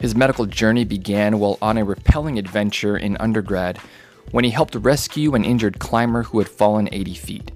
[0.00, 3.78] His medical journey began while on a repelling adventure in undergrad
[4.30, 7.52] when he helped rescue an injured climber who had fallen 80 feet.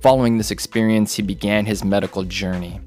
[0.00, 2.80] Following this experience, he began his medical journey.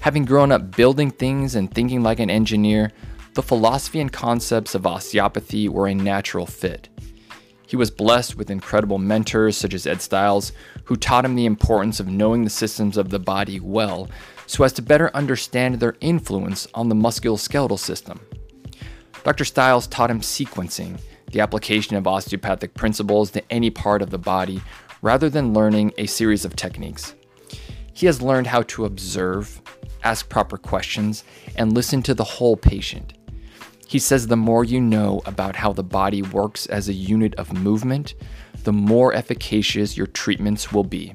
[0.00, 2.90] Having grown up building things and thinking like an engineer,
[3.34, 6.88] the philosophy and concepts of osteopathy were a natural fit.
[7.66, 10.52] He was blessed with incredible mentors such as Ed Stiles,
[10.84, 14.10] who taught him the importance of knowing the systems of the body well
[14.52, 18.20] so as to better understand their influence on the musculoskeletal system.
[19.24, 19.46] Dr.
[19.46, 24.60] Stiles taught him sequencing, the application of osteopathic principles to any part of the body,
[25.00, 27.14] rather than learning a series of techniques.
[27.94, 29.62] He has learned how to observe,
[30.04, 31.24] ask proper questions,
[31.56, 33.14] and listen to the whole patient.
[33.88, 37.54] He says the more you know about how the body works as a unit of
[37.54, 38.16] movement,
[38.64, 41.14] the more efficacious your treatments will be.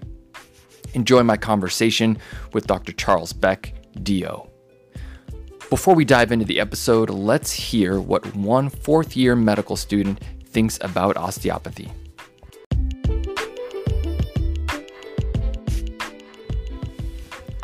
[0.93, 2.17] Enjoy my conversation
[2.53, 2.91] with Dr.
[2.93, 3.73] Charles Beck,
[4.03, 4.47] DO.
[5.69, 10.79] Before we dive into the episode, let's hear what one fourth year medical student thinks
[10.81, 11.91] about osteopathy.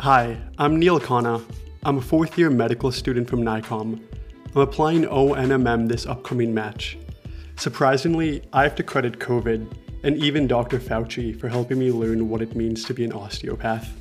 [0.00, 1.42] Hi, I'm Neil Khanna.
[1.82, 4.02] I'm a fourth year medical student from NYITCOM.
[4.54, 6.98] I'm applying ONMM this upcoming match.
[7.56, 9.66] Surprisingly, I have to credit COVID
[10.04, 10.78] and even Dr.
[10.78, 13.92] Fauci for helping me learn what it means to be an osteopath.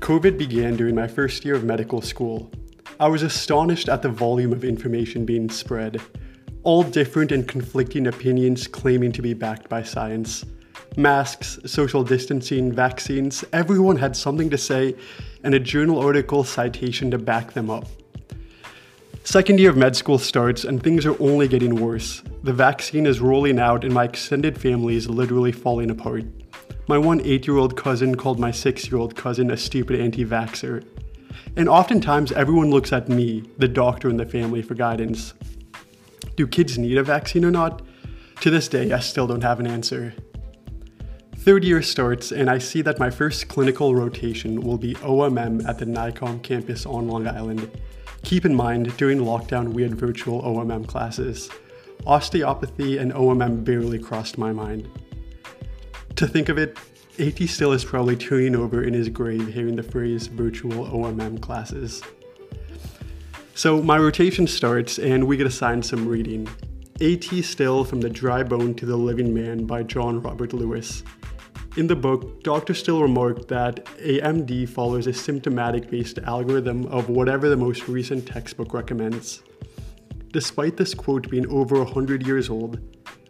[0.00, 2.50] COVID began during my first year of medical school.
[2.98, 6.00] I was astonished at the volume of information being spread,
[6.64, 10.44] all different and conflicting opinions claiming to be backed by science
[10.96, 14.94] masks, social distancing, vaccines, everyone had something to say
[15.44, 17.86] and a journal article citation to back them up.
[19.24, 22.22] Second year of med school starts and things are only getting worse.
[22.42, 26.24] The vaccine is rolling out and my extended family is literally falling apart.
[26.88, 30.24] My one eight year old cousin called my six year old cousin a stupid anti
[30.24, 30.84] vaxxer.
[31.56, 35.34] And oftentimes everyone looks at me, the doctor in the family, for guidance.
[36.36, 37.82] Do kids need a vaccine or not?
[38.40, 40.14] To this day, I still don't have an answer.
[41.36, 45.78] Third year starts, and I see that my first clinical rotation will be OMM at
[45.78, 47.70] the NYITCOM campus on Long Island.
[48.22, 51.50] Keep in mind, during lockdown, we had virtual OMM classes.
[52.06, 54.88] Osteopathy and OMM barely crossed my mind.
[56.16, 56.78] To think of it,
[57.18, 62.02] AT still is probably turning over in his grave hearing the phrase virtual OMM classes.
[63.54, 66.48] So my rotation starts, and we get assigned some reading.
[67.00, 71.02] AT Still from the Dry Bone to the Living Man by John Robert Lewis.
[71.76, 72.74] In the book, Dr.
[72.74, 78.74] Still remarked that AMD follows a symptomatic based algorithm of whatever the most recent textbook
[78.74, 79.44] recommends.
[80.32, 82.80] Despite this quote being over 100 years old,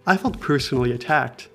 [0.06, 1.50] I felt personally attacked.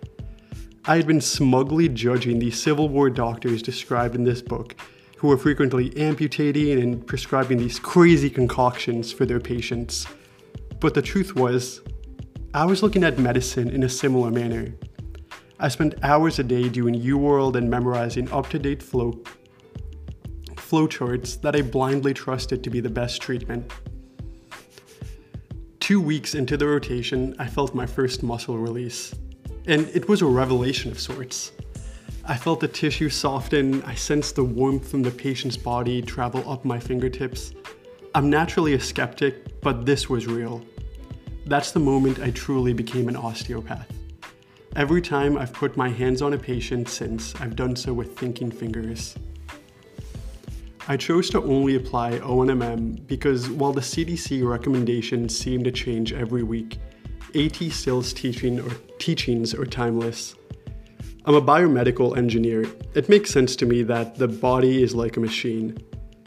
[0.86, 4.76] I had been smugly judging the Civil War doctors described in this book,
[5.18, 10.06] who were frequently amputating and prescribing these crazy concoctions for their patients.
[10.80, 11.82] But the truth was,
[12.54, 14.76] I was looking at medicine in a similar manner.
[15.58, 19.24] I spent hours a day doing UWorld and memorizing up-to-date flow
[20.56, 23.72] flowcharts that I blindly trusted to be the best treatment.
[25.80, 29.14] Two weeks into the rotation, I felt my first muscle release.
[29.68, 31.54] And it was a revelation of sorts.
[32.26, 36.66] I felt the tissue soften, I sensed the warmth from the patient's body travel up
[36.66, 37.54] my fingertips.
[38.14, 40.66] I'm naturally a skeptic, but this was real.
[41.46, 43.95] That's the moment I truly became an osteopath.
[44.76, 48.52] Every time I've put my hands on a patient since, I've done so with thinking
[48.52, 49.16] fingers.
[50.90, 56.44] I chose to only apply ONMM because while the CDC recommendations seem to change every
[56.44, 56.78] week,
[57.34, 58.70] AT Still's teaching or
[59.00, 60.36] teachings are timeless.
[61.24, 62.66] I'm a biomedical engineer.
[62.96, 65.78] It makes sense to me that the body is like a machine,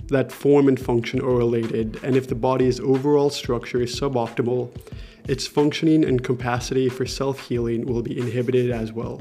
[0.08, 4.74] that form and function are related, and if the body's overall structure is suboptimal,
[5.28, 9.20] its functioning and capacity for self healing will be inhibited as well.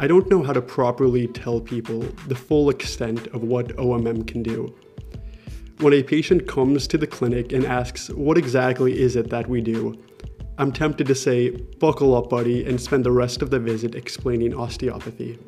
[0.00, 4.42] I don't know how to properly tell people the full extent of what OMM can
[4.42, 4.74] do.
[5.78, 9.60] When a patient comes to the clinic and asks, What exactly is it that we
[9.60, 9.96] do?
[10.58, 14.54] I'm tempted to say, Buckle up, buddy, and spend the rest of the visit explaining
[14.54, 15.38] osteopathy.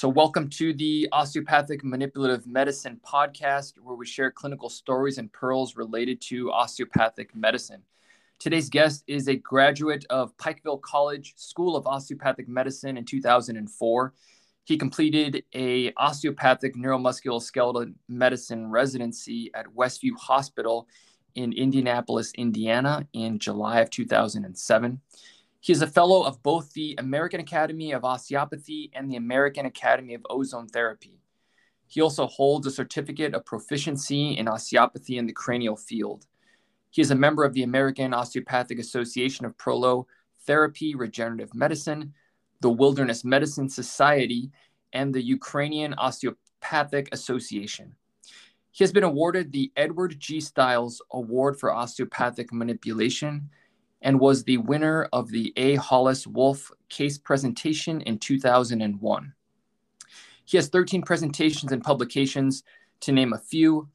[0.00, 5.76] So, welcome to the Osteopathic Manipulative Medicine podcast, where we share clinical stories and pearls
[5.76, 7.82] related to osteopathic medicine.
[8.38, 14.14] Today's guest is a graduate of Pikeville College School of Osteopathic Medicine in 2004.
[14.64, 20.88] He completed a osteopathic neuromusculoskeletal medicine residency at Westview Hospital
[21.34, 24.98] in Indianapolis, Indiana in July of 2007.
[25.62, 30.14] He is a fellow of both the American Academy of Osteopathy and the American Academy
[30.14, 31.20] of Ozone Therapy.
[31.86, 36.26] He also holds a certificate of proficiency in osteopathy in the cranial field.
[36.90, 40.06] He is a member of the American Osteopathic Association of Prolo
[40.46, 42.14] Therapy Regenerative Medicine,
[42.60, 44.50] the Wilderness Medicine Society,
[44.94, 47.94] and the Ukrainian Osteopathic Association.
[48.70, 50.40] He has been awarded the Edward G.
[50.40, 53.50] Stiles Award for Osteopathic Manipulation
[54.02, 55.74] and was the winner of the A.
[55.76, 59.32] Hollis Wolf case presentation in 2001.
[60.44, 62.62] He has 13 presentations and publications,
[63.00, 63.88] to name a few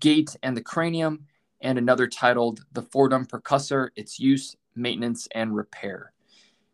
[0.00, 1.26] Gait and the Cranium,
[1.60, 6.12] and another titled The Foredom Percussor Its Use, Maintenance, and Repair.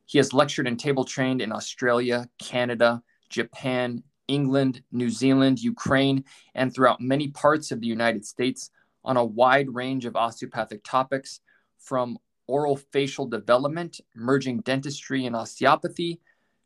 [0.07, 6.75] He has lectured and table trained in Australia, Canada, Japan, England, New Zealand, Ukraine, and
[6.75, 8.71] throughout many parts of the United States
[9.05, 11.41] on a wide range of osteopathic topics
[11.79, 12.19] from
[12.49, 16.21] oral facial development, merging dentistry and osteopathy,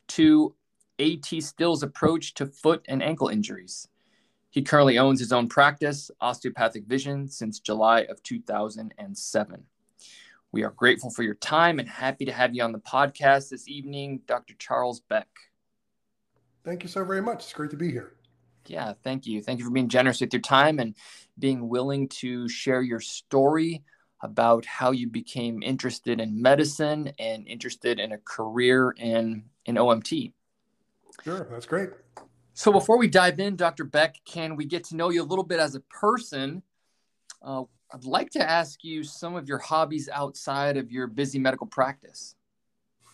[0.09, 0.55] to
[0.99, 3.89] AT Still's approach to foot and ankle injuries.
[4.51, 9.65] He currently owns his own practice, Osteopathic Vision, since July of 2007.
[10.53, 13.69] We are grateful for your time and happy to have you on the podcast this
[13.69, 14.55] evening, Dr.
[14.59, 15.29] Charles Beck.
[16.65, 17.45] Thank you so very much.
[17.45, 18.17] It's great to be here.
[18.67, 19.43] Yeah, thank you.
[19.43, 20.95] Thank you for being generous with your time and
[21.39, 23.83] being willing to share your story
[24.23, 30.33] about how you became interested in medicine and interested in a career in, in OMT.
[31.23, 31.91] Sure, that's great.
[32.55, 33.85] So, before we dive in, Dr.
[33.85, 36.63] Beck, can we get to know you a little bit as a person?
[37.43, 41.67] Uh, I'd like to ask you some of your hobbies outside of your busy medical
[41.67, 42.35] practice.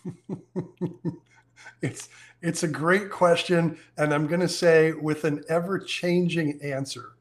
[1.82, 2.08] it's
[2.43, 7.12] it's a great question, and I'm going to say with an ever changing answer.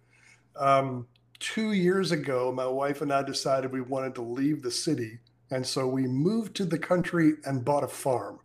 [0.56, 1.08] Um,
[1.40, 5.20] two years ago, my wife and I decided we wanted to leave the city,
[5.52, 8.40] and so we moved to the country and bought a farm.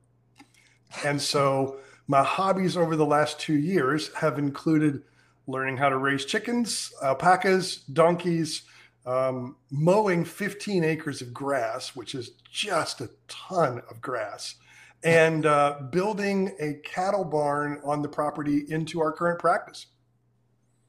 [1.05, 5.03] And so my hobbies over the last two years have included
[5.47, 8.63] learning how to raise chickens, alpacas, donkeys,
[9.05, 14.57] um, mowing 15 acres of grass, which is just a ton of grass,
[15.03, 19.87] and uh, building a cattle barn on the property into our current practice.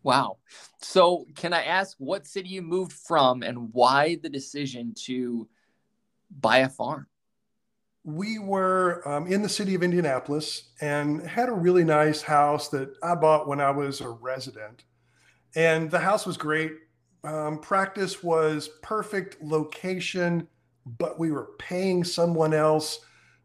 [0.03, 0.37] Wow.
[0.81, 5.47] So, can I ask what city you moved from and why the decision to
[6.29, 7.07] buy a farm?
[8.03, 12.93] We were um, in the city of Indianapolis and had a really nice house that
[13.01, 14.83] I bought when I was a resident.
[15.55, 16.73] And the house was great.
[17.23, 20.49] Um, practice was perfect location,
[20.85, 22.99] but we were paying someone else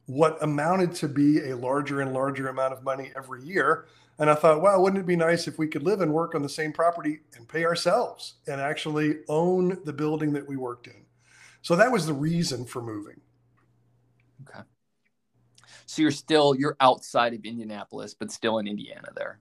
[0.06, 3.86] what amounted to be a larger and larger amount of money every year.
[4.18, 6.42] And I thought, wow, wouldn't it be nice if we could live and work on
[6.42, 11.04] the same property and pay ourselves and actually own the building that we worked in?
[11.62, 13.20] So that was the reason for moving.
[14.42, 14.60] Okay.
[15.86, 19.40] So you're still you're outside of Indianapolis, but still in Indiana there.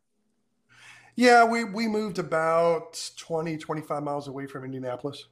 [1.15, 5.25] Yeah, we we moved about 20 25 miles away from Indianapolis.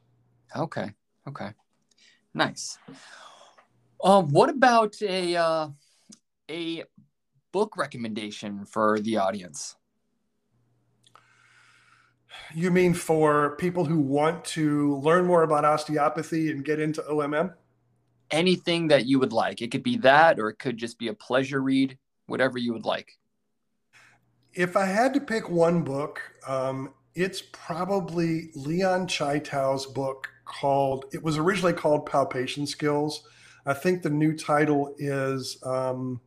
[0.56, 0.92] Okay.
[1.28, 1.52] Okay.
[2.34, 2.78] Nice.
[4.04, 5.70] Um what about a uh
[6.50, 6.84] a
[7.56, 9.78] book recommendation for the audience?
[12.54, 17.54] You mean for people who want to learn more about osteopathy and get into OMM?
[18.30, 19.62] Anything that you would like.
[19.62, 22.84] It could be that, or it could just be a pleasure read, whatever you would
[22.84, 23.18] like.
[24.54, 31.24] If I had to pick one book, um, it's probably Leon Chaitow's book called, it
[31.24, 33.24] was originally called Palpation Skills.
[33.66, 36.20] I think the new title is um,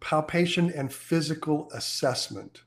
[0.00, 2.62] palpation and physical assessment.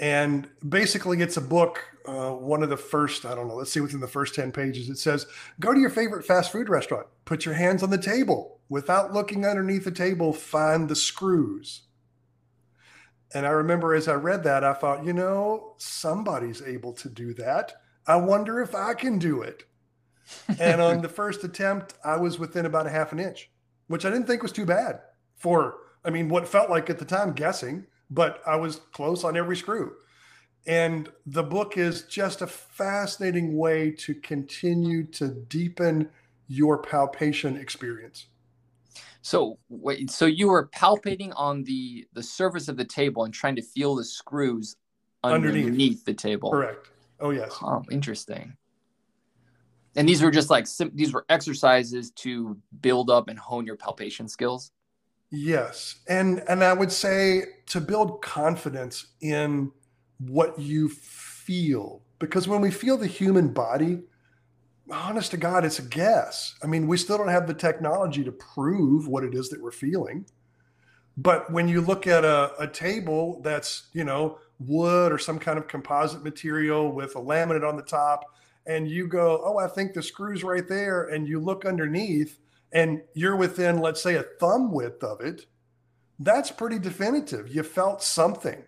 [0.00, 1.84] And basically, it's a book.
[2.06, 4.88] Uh, one of the first, I don't know, let's see within the first 10 pages,
[4.88, 5.26] it says
[5.60, 8.60] go to your favorite fast food restaurant, put your hands on the table.
[8.70, 11.82] Without looking underneath the table, find the screws.
[13.34, 17.34] And I remember as I read that, I thought, you know, somebody's able to do
[17.34, 17.74] that.
[18.06, 19.64] I wonder if I can do it.
[20.60, 23.50] and on the first attempt, I was within about a half an inch,
[23.86, 25.00] which I didn't think was too bad
[25.36, 25.76] for
[26.08, 29.58] I mean, what felt like at the time guessing, but I was close on every
[29.58, 29.92] screw.
[30.66, 36.08] And the book is just a fascinating way to continue to deepen
[36.46, 38.28] your palpation experience.
[39.20, 43.56] So wait, so you were palpating on the the surface of the table and trying
[43.56, 44.76] to feel the screws
[45.22, 46.52] underneath, underneath the table.
[46.52, 46.88] Correct.
[47.20, 47.54] Oh yes.
[47.62, 48.56] Oh, interesting.
[49.94, 54.26] And these were just like these were exercises to build up and hone your palpation
[54.26, 54.70] skills.
[55.30, 55.96] Yes.
[56.08, 59.72] And and I would say to build confidence in
[60.18, 64.00] what you feel because when we feel the human body
[64.90, 66.54] honest to god it's a guess.
[66.62, 69.70] I mean, we still don't have the technology to prove what it is that we're
[69.70, 70.24] feeling.
[71.16, 75.58] But when you look at a, a table that's, you know, wood or some kind
[75.58, 78.24] of composite material with a laminate on the top
[78.66, 81.04] and you go, Oh, I think the screw's right there.
[81.08, 82.38] And you look underneath
[82.72, 85.46] and you're within, let's say, a thumb width of it.
[86.18, 87.54] That's pretty definitive.
[87.54, 88.64] You felt something.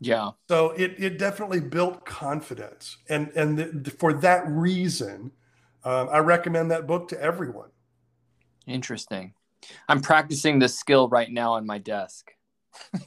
[0.00, 0.30] Yeah.
[0.48, 2.98] So it, it definitely built confidence.
[3.08, 5.32] And, and th- for that reason,
[5.84, 7.70] um, I recommend that book to everyone.
[8.66, 9.34] Interesting.
[9.88, 12.30] I'm practicing this skill right now on my desk.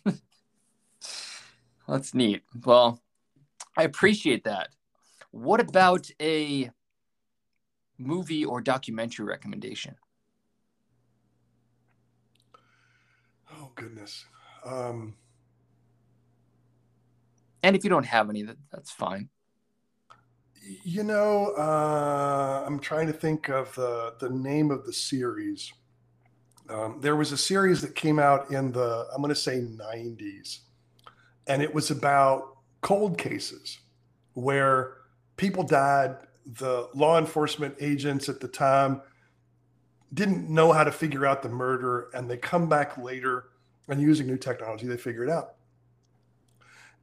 [1.87, 2.43] That's neat.
[2.65, 3.01] Well,
[3.77, 4.69] I appreciate that.
[5.31, 6.71] What about a
[8.01, 9.95] movie or documentary recommendation?
[13.53, 14.25] Oh goodness.
[14.65, 15.15] Um,
[17.63, 19.29] and if you don't have any, that, that's fine.
[20.83, 25.73] You know, uh, I'm trying to think of the the name of the series.
[26.69, 30.59] Um, there was a series that came out in the I'm going to say 90s,
[31.47, 33.79] and it was about cold cases
[34.33, 34.97] where
[35.35, 36.15] people died.
[36.45, 39.01] The law enforcement agents at the time
[40.13, 43.45] didn't know how to figure out the murder, and they come back later
[43.87, 45.55] and using new technology, they figure it out.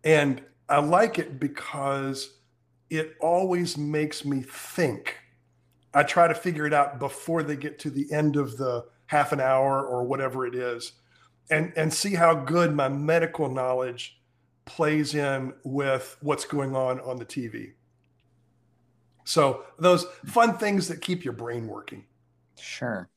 [0.04, 2.38] And I like it because
[2.90, 5.16] it always makes me think.
[5.94, 9.32] I try to figure it out before they get to the end of the half
[9.32, 10.92] an hour or whatever it is
[11.50, 14.20] and and see how good my medical knowledge
[14.64, 17.72] plays in with what's going on on the TV.
[19.28, 22.06] So those fun things that keep your brain working.
[22.58, 23.10] Sure.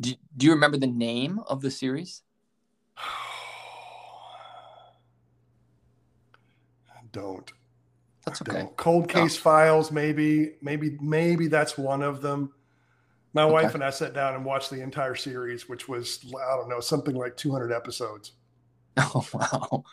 [0.00, 2.22] Do, do you remember the name of the series?
[7.12, 7.52] don't.
[8.26, 8.62] That's okay.
[8.62, 8.76] Don't.
[8.76, 9.42] Cold case oh.
[9.42, 12.52] files, maybe, maybe, maybe that's one of them.
[13.32, 13.52] My okay.
[13.52, 16.80] wife and I sat down and watched the entire series, which was I don't know
[16.80, 18.32] something like 200 episodes.
[18.96, 19.84] Oh wow,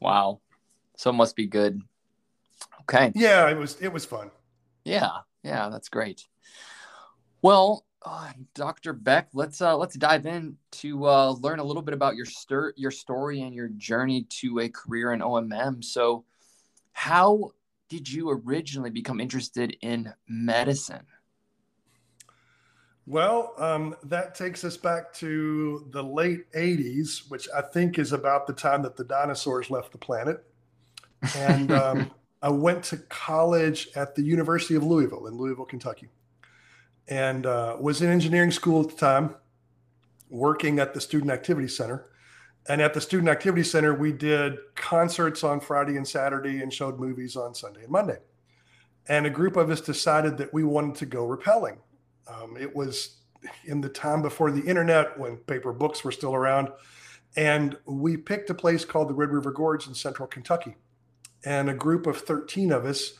[0.00, 0.40] wow!
[0.96, 1.82] So it must be good.
[2.92, 3.12] Okay.
[3.14, 3.80] Yeah, it was.
[3.80, 4.30] It was fun.
[4.84, 6.26] Yeah, yeah, that's great.
[7.40, 8.92] Well, uh, Dr.
[8.92, 12.74] Beck, let's uh, let's dive in to uh, learn a little bit about your stir-
[12.76, 15.84] your story and your journey to a career in OMM.
[15.84, 16.24] So,
[16.92, 17.52] how
[17.88, 21.06] did you originally become interested in medicine?
[23.06, 28.46] Well, um, that takes us back to the late 80s, which I think is about
[28.46, 30.44] the time that the dinosaurs left the planet.
[31.36, 32.10] And um,
[32.42, 36.08] I went to college at the University of Louisville in Louisville, Kentucky
[37.10, 39.34] and uh, was in engineering school at the time,
[40.30, 42.06] working at the Student Activity Center.
[42.68, 47.00] And at the Student Activity Center, we did concerts on Friday and Saturday and showed
[47.00, 48.18] movies on Sunday and Monday.
[49.08, 51.78] And a group of us decided that we wanted to go rappelling.
[52.28, 53.16] Um, it was
[53.64, 56.68] in the time before the internet when paper books were still around.
[57.34, 60.76] And we picked a place called the Red River Gorge in central Kentucky.
[61.44, 63.12] And a group of 13 of us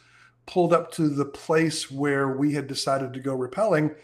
[0.47, 3.95] pulled up to the place where we had decided to go rappelling.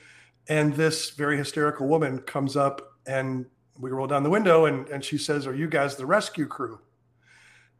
[0.48, 3.46] And this very hysterical woman comes up and
[3.78, 6.80] we roll down the window and, and she says, Are you guys the rescue crew?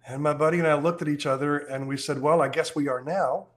[0.07, 2.75] And my buddy and I looked at each other and we said, Well, I guess
[2.75, 3.49] we are now.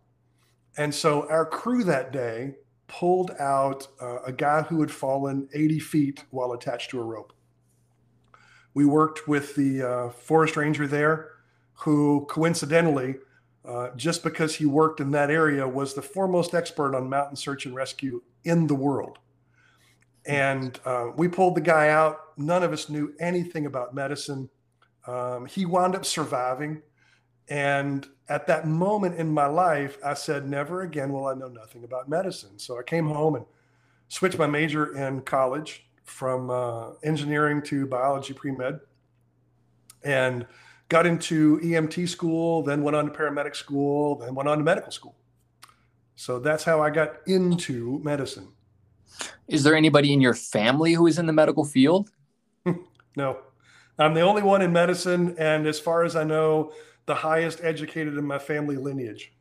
[0.78, 2.56] And so our crew that day
[2.88, 7.34] pulled out uh, a guy who had fallen 80 feet while attached to a rope.
[8.74, 11.32] We worked with the uh, forest ranger there,
[11.80, 13.16] who coincidentally
[13.66, 17.66] uh, just because he worked in that area, was the foremost expert on mountain search
[17.66, 19.20] and rescue in the world.
[20.26, 22.38] And uh, we pulled the guy out.
[22.38, 24.50] None of us knew anything about medicine.
[25.08, 26.82] Um, he wound up surviving.
[27.48, 31.84] And at that moment in my life, I said, never again will I know nothing
[31.84, 32.58] about medicine.
[32.60, 33.46] So I came home and
[34.08, 38.80] switched my major in college from uh, engineering to biology pre med.
[40.04, 40.46] And
[40.90, 44.92] got into EMT school, then went on to paramedic school, then went on to medical
[44.92, 45.16] school.
[46.16, 48.50] So that's how I got into medicine.
[49.48, 52.10] Is there anybody in your family who is in the medical field?
[53.16, 53.40] no.
[53.98, 55.36] I'm the only one in medicine.
[55.38, 56.74] And as far as I know,
[57.06, 59.34] the highest educated in my family lineage.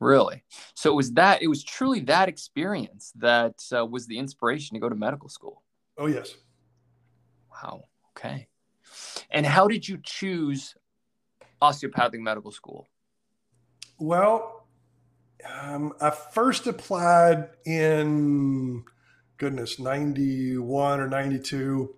[0.00, 0.44] Really?
[0.74, 4.80] So it was that, it was truly that experience that uh, was the inspiration to
[4.80, 5.62] go to medical school.
[5.98, 6.34] Oh, yes.
[7.50, 7.84] Wow.
[8.16, 8.48] Okay.
[9.30, 10.74] And how did you choose
[11.60, 12.86] osteopathic medical school?
[13.98, 14.66] Well,
[15.48, 18.84] um, I first applied in
[19.40, 21.94] goodness 91 or 92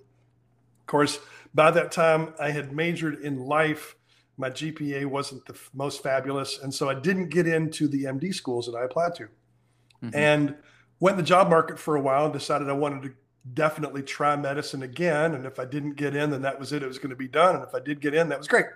[0.81, 1.19] of course
[1.53, 3.97] by that time i had majored in life
[4.37, 8.67] my gpa wasn't the most fabulous and so i didn't get into the md schools
[8.67, 10.11] that i applied to mm-hmm.
[10.15, 10.55] and
[11.01, 13.13] went in the job market for a while and decided i wanted to
[13.55, 15.35] definitely try medicine again.
[15.35, 16.83] And if I didn't get in, then that was it.
[16.83, 17.57] It was going to be done.
[17.57, 18.67] And if I did get in, that was great.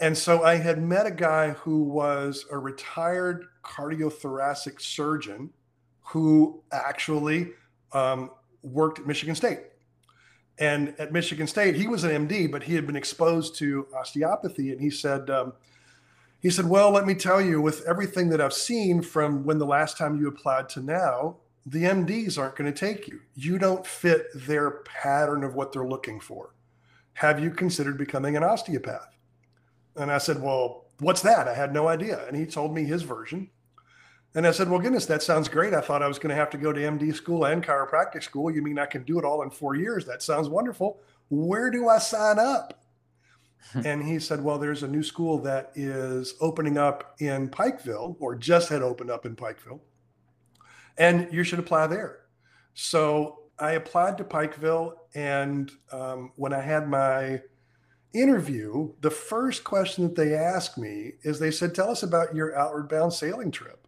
[0.00, 5.50] And so I had met a guy who was a retired cardiothoracic surgeon
[6.02, 7.50] who actually
[7.92, 8.30] um,
[8.62, 9.60] worked at Michigan State.
[10.58, 14.72] And at Michigan State, he was an MD, but he had been exposed to osteopathy.
[14.72, 15.52] And he said, um,
[16.40, 19.66] he said, Well, let me tell you, with everything that I've seen from when the
[19.66, 21.36] last time you applied to now,
[21.70, 23.20] the MDs aren't going to take you.
[23.34, 26.54] You don't fit their pattern of what they're looking for.
[27.14, 29.14] Have you considered becoming an osteopath?
[29.96, 31.48] And I said, Well, what's that?
[31.48, 32.26] I had no idea.
[32.26, 33.50] And he told me his version.
[34.34, 35.74] And I said, Well, goodness, that sounds great.
[35.74, 38.50] I thought I was going to have to go to MD school and chiropractic school.
[38.50, 40.06] You mean I can do it all in four years?
[40.06, 41.00] That sounds wonderful.
[41.28, 42.82] Where do I sign up?
[43.84, 48.34] and he said, Well, there's a new school that is opening up in Pikeville or
[48.36, 49.80] just had opened up in Pikeville,
[50.98, 52.18] and you should apply there.
[52.74, 54.94] So I applied to Pikeville.
[55.14, 57.42] And um, when I had my
[58.12, 62.56] interview, the first question that they asked me is they said, Tell us about your
[62.56, 63.86] outward bound sailing trip.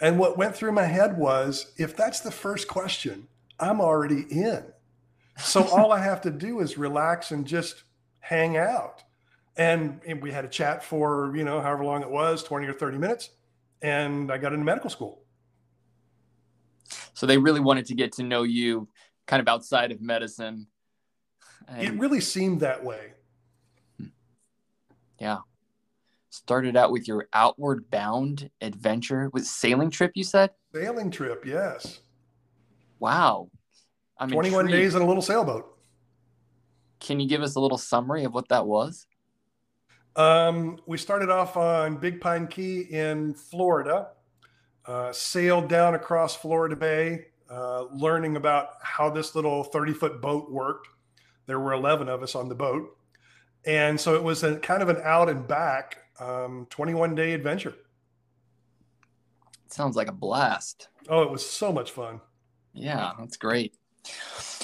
[0.00, 3.28] And what went through my head was, if that's the first question,
[3.60, 4.64] I'm already in.
[5.38, 7.84] So all I have to do is relax and just
[8.20, 9.04] hang out.
[9.56, 12.72] And, and, we had a chat for, you know, however long it was 20 or
[12.72, 13.28] 30 minutes.
[13.82, 15.21] And I got into medical school.
[17.14, 18.88] So they really wanted to get to know you
[19.26, 20.66] kind of outside of medicine.
[21.68, 21.82] And...
[21.82, 23.12] It really seemed that way.
[25.18, 25.38] Yeah.
[26.30, 30.50] Started out with your outward bound adventure with sailing trip, you said?
[30.74, 32.00] Sailing trip, yes.
[32.98, 33.50] Wow.
[34.18, 34.82] I'm 21 intrigued.
[34.82, 35.76] days in a little sailboat.
[37.00, 39.06] Can you give us a little summary of what that was?
[40.14, 44.08] Um, we started off on Big Pine Key in Florida,
[44.86, 50.50] uh, sailed down across Florida Bay, uh, learning about how this little 30 foot boat
[50.50, 50.88] worked.
[51.46, 52.96] There were 11 of us on the boat.
[53.64, 57.74] And so it was a kind of an out and back um, 21 day adventure.
[59.68, 60.88] Sounds like a blast.
[61.08, 62.20] Oh, it was so much fun.
[62.74, 63.74] Yeah, that's great.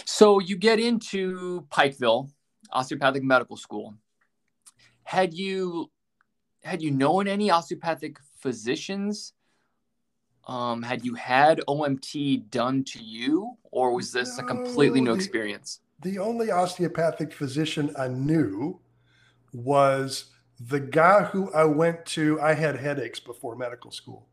[0.05, 2.31] So you get into Pikeville
[2.73, 3.95] Osteopathic Medical School.
[5.05, 5.91] Had you
[6.63, 9.33] had you known any osteopathic physicians?
[10.49, 15.13] Um, had you had OMT done to you, or was this no, a completely new
[15.13, 15.81] the, experience?
[16.03, 18.81] The only osteopathic physician I knew
[19.53, 22.41] was the guy who I went to.
[22.41, 24.27] I had headaches before medical school,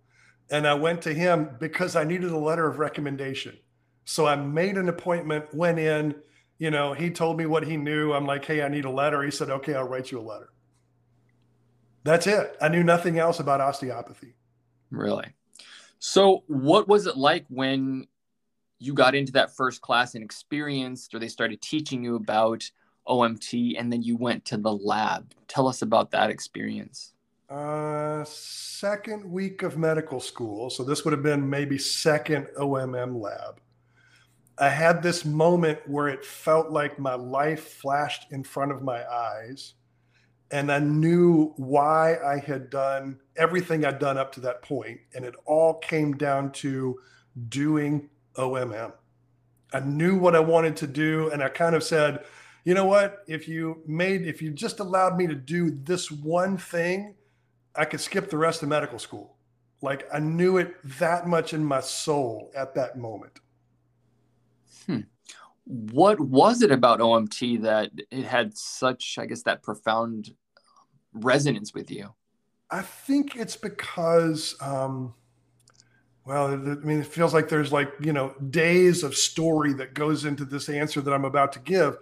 [0.50, 3.58] and I went to him because I needed a letter of recommendation.
[4.06, 6.16] So I made an appointment, went in,
[6.58, 8.14] you know, he told me what he knew.
[8.14, 9.22] I'm like, hey, I need a letter.
[9.24, 10.50] He said, okay, I'll write you a letter.
[12.04, 12.56] That's it.
[12.62, 14.36] I knew nothing else about osteopathy.
[14.92, 15.26] Really?
[16.08, 18.06] So, what was it like when
[18.78, 22.70] you got into that first class and experienced, or they started teaching you about
[23.08, 25.34] OMT, and then you went to the lab?
[25.48, 27.16] Tell us about that experience.
[27.50, 30.70] Uh, second week of medical school.
[30.70, 33.60] So, this would have been maybe second OMM lab.
[34.60, 39.04] I had this moment where it felt like my life flashed in front of my
[39.12, 39.74] eyes.
[40.52, 45.26] And I knew why I had done everything I'd done up to that point, And
[45.26, 47.00] it all came down to
[47.50, 48.94] doing OMM.
[49.74, 51.30] I knew what I wanted to do.
[51.32, 52.24] And I kind of said,
[52.64, 53.24] you know what?
[53.28, 57.16] If you made, if you just allowed me to do this one thing,
[57.76, 59.36] I could skip the rest of medical school.
[59.82, 63.40] Like I knew it that much in my soul at that moment.
[64.86, 65.02] Hmm.
[65.66, 70.34] What was it about OMT that it had such, I guess, that profound
[71.14, 72.14] resonance with you?
[72.70, 75.14] I think it's because, um,
[76.26, 80.26] well, I mean, it feels like there's like, you know, days of story that goes
[80.26, 81.98] into this answer that I'm about to give.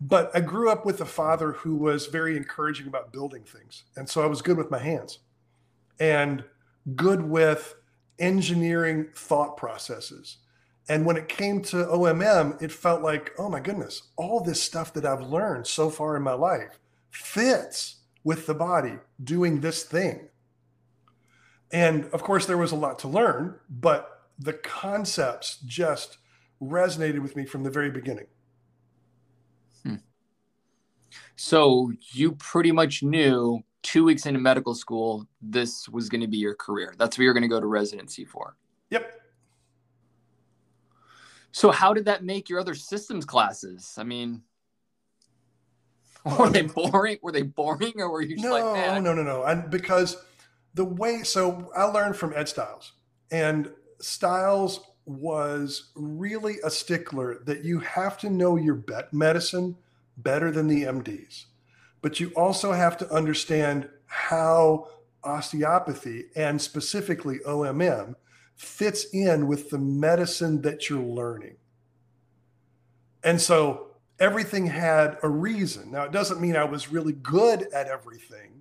[0.00, 3.84] But I grew up with a father who was very encouraging about building things.
[3.96, 5.18] And so I was good with my hands
[5.98, 6.42] and
[6.96, 7.74] good with
[8.18, 10.38] engineering thought processes
[10.90, 14.92] and when it came to OMM, it felt like, oh my goodness, all this stuff
[14.94, 20.28] that I've learned so far in my life fits with the body doing this thing.
[21.70, 26.18] And of course, there was a lot to learn, but the concepts just
[26.60, 28.26] resonated with me from the very beginning.
[29.84, 29.94] Hmm.
[31.36, 36.38] So you pretty much knew two weeks into medical school, this was going to be
[36.38, 36.94] your career.
[36.98, 38.56] That's what you're going to go to residency for.
[38.90, 39.19] Yep.
[41.52, 43.94] So how did that make your other systems classes?
[43.98, 44.42] I mean,
[46.38, 47.18] were they um, boring?
[47.22, 49.04] Were they boring, or were you no, like, man?
[49.04, 49.44] no, no, no?
[49.44, 50.16] And because
[50.74, 52.92] the way, so I learned from Ed Stiles,
[53.30, 59.76] and Stiles was really a stickler that you have to know your bet medicine
[60.18, 61.46] better than the MDs,
[62.02, 64.88] but you also have to understand how
[65.24, 68.14] osteopathy and specifically OMM
[68.60, 71.56] fits in with the medicine that you're learning.
[73.24, 75.90] And so everything had a reason.
[75.90, 78.60] Now, it doesn't mean I was really good at everything,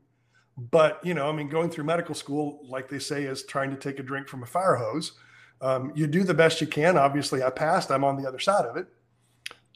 [0.58, 3.76] but you know, I mean, going through medical school, like they say, is trying to
[3.76, 5.12] take a drink from a fire hose.
[5.60, 6.98] Um, you do the best you can.
[6.98, 7.92] Obviously, I passed.
[7.92, 8.88] I'm on the other side of it.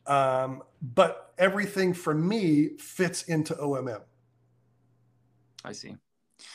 [0.10, 4.04] Um, but everything for me fits into OMM.
[5.66, 5.98] I see.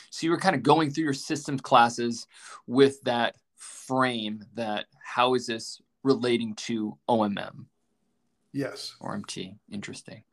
[0.09, 2.25] So you were kind of going through your systems classes
[2.65, 7.65] with that frame that how is this relating to OMM?
[8.51, 8.95] Yes.
[8.99, 9.55] Or MT.
[9.71, 10.23] Interesting.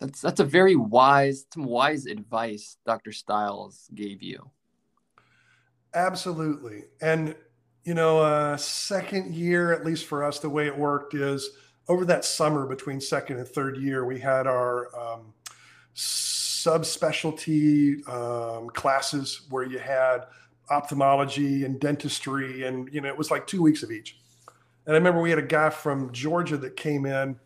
[0.00, 3.12] That's that's a very wise, some wise advice Dr.
[3.12, 4.50] Stiles gave you.
[5.94, 6.84] Absolutely.
[7.00, 7.34] And
[7.84, 11.50] you know, uh, second year, at least for us, the way it worked is
[11.88, 15.34] over that summer between second and third year, we had our um,
[15.94, 20.24] subspecialty um, classes where you had
[20.70, 24.18] ophthalmology and dentistry, and you know, it was like two weeks of each.
[24.86, 27.38] And I remember we had a guy from Georgia that came in,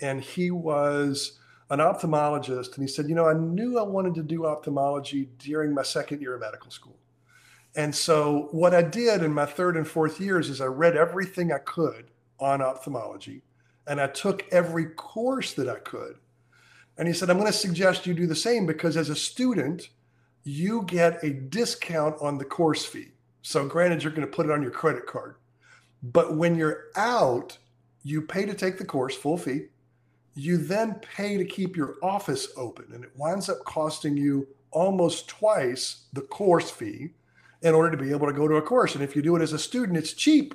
[0.00, 1.38] and he was
[1.70, 5.74] an ophthalmologist, and he said, "You know, I knew I wanted to do ophthalmology during
[5.74, 6.96] my second year of medical school."
[7.76, 11.52] And so, what I did in my third and fourth years is I read everything
[11.52, 12.06] I could
[12.38, 13.42] on ophthalmology
[13.86, 16.16] and I took every course that I could.
[16.96, 19.88] And he said, I'm going to suggest you do the same because as a student,
[20.44, 23.08] you get a discount on the course fee.
[23.42, 25.36] So, granted, you're going to put it on your credit card.
[26.02, 27.58] But when you're out,
[28.02, 29.66] you pay to take the course, full fee.
[30.34, 35.28] You then pay to keep your office open, and it winds up costing you almost
[35.28, 37.10] twice the course fee
[37.62, 38.94] in order to be able to go to a course.
[38.94, 40.54] And if you do it as a student, it's cheap.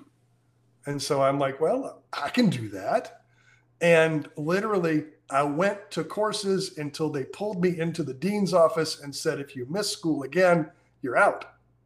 [0.85, 3.21] And so I'm like, well, I can do that.
[3.81, 9.15] And literally, I went to courses until they pulled me into the dean's office and
[9.15, 11.45] said, if you miss school again, you're out.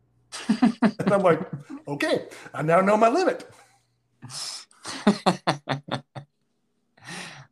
[0.47, 1.41] and I'm like,
[1.87, 3.49] okay, I now know my limit.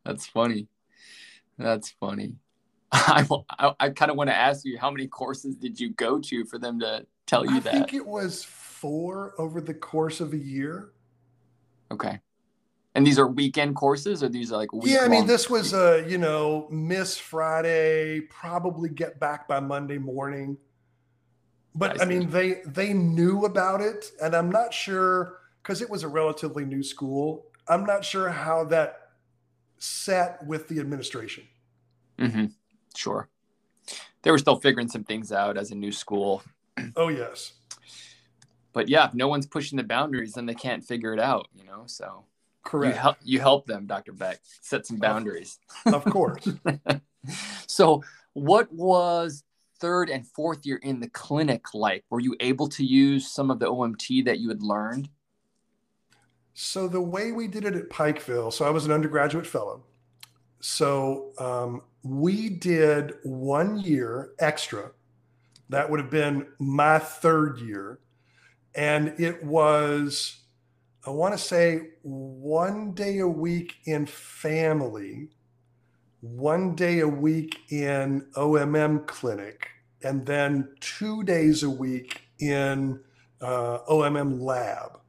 [0.04, 0.68] That's funny.
[1.58, 2.36] That's funny.
[2.92, 6.20] I, I, I kind of want to ask you, how many courses did you go
[6.20, 7.74] to for them to tell you I that?
[7.74, 10.92] I think it was four over the course of a year.
[11.92, 12.20] Okay.
[12.94, 15.00] And these are weekend courses, or these are like yeah?
[15.04, 20.58] I mean, this was a you know miss Friday, probably get back by Monday morning.
[21.74, 25.90] But I, I mean, they they knew about it, and I'm not sure because it
[25.90, 27.46] was a relatively new school.
[27.70, 28.98] I'm not sure how that
[29.78, 31.46] sat with the administration.
[32.20, 32.48] Mm-hmm.
[32.94, 33.30] Sure,
[34.24, 36.44] they were still figuring some things out as a new school.
[36.98, 37.54] Oh yes.
[38.74, 41.64] But yeah, if no one's pushing the boundaries, then they can't figure it out, you
[41.64, 41.84] know.
[41.88, 42.26] So
[42.63, 42.95] correct.
[42.95, 44.13] You help you help them, Dr.
[44.13, 45.60] Beck, set some boundaries.
[45.86, 46.47] Of, of course.
[47.67, 49.43] so what was
[49.80, 52.04] third and fourth year in the clinic like?
[52.10, 55.10] Were you able to use some of the OMT that you had learned?
[56.54, 59.84] So the way we did it at Pikeville, so I was an undergraduate fellow.
[60.60, 64.91] So um, we did one year extra
[65.71, 68.00] that would have been my third year.
[68.76, 70.41] And it was,
[71.06, 75.30] I want to say, one day a week in family,
[76.20, 79.70] one day a week in OMM clinic,
[80.04, 83.00] and then two days a week in
[83.42, 85.00] uh, OMM lab.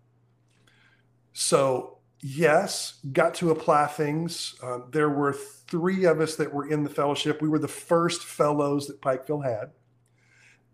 [1.35, 4.55] So, yes, got to apply things.
[4.62, 7.42] Uh, there were three of us that were in the fellowship.
[7.42, 9.72] We were the first fellows that Pikeville had.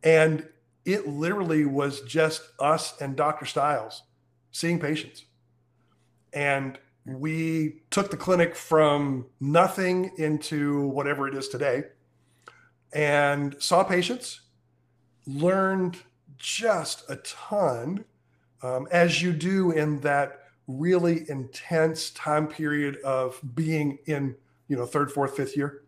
[0.04, 0.48] And
[0.84, 3.44] it literally was just us and Dr.
[3.44, 4.02] Stiles
[4.50, 5.24] seeing patients.
[6.32, 11.84] And we took the clinic from nothing into whatever it is today
[12.92, 14.40] and saw patients,
[15.26, 15.98] learned
[16.36, 18.04] just a ton,
[18.62, 24.34] um, as you do in that really intense time period of being in,
[24.68, 25.82] you know, third, fourth, fifth year.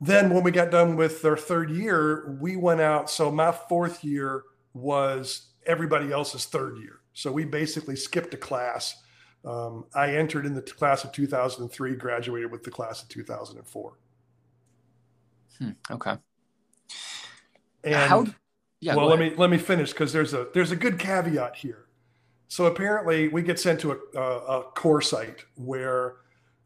[0.00, 3.10] Then when we got done with our third year, we went out.
[3.10, 6.97] So my fourth year was everybody else's third year.
[7.18, 9.02] So we basically skipped a class.
[9.44, 13.98] Um, I entered in the class of 2003, graduated with the class of 2004.
[15.58, 16.14] Hmm, okay.
[17.82, 18.26] And How,
[18.78, 21.86] yeah, well, let me let me finish because there's a there's a good caveat here.
[22.46, 26.18] So apparently, we get sent to a, a, a core site where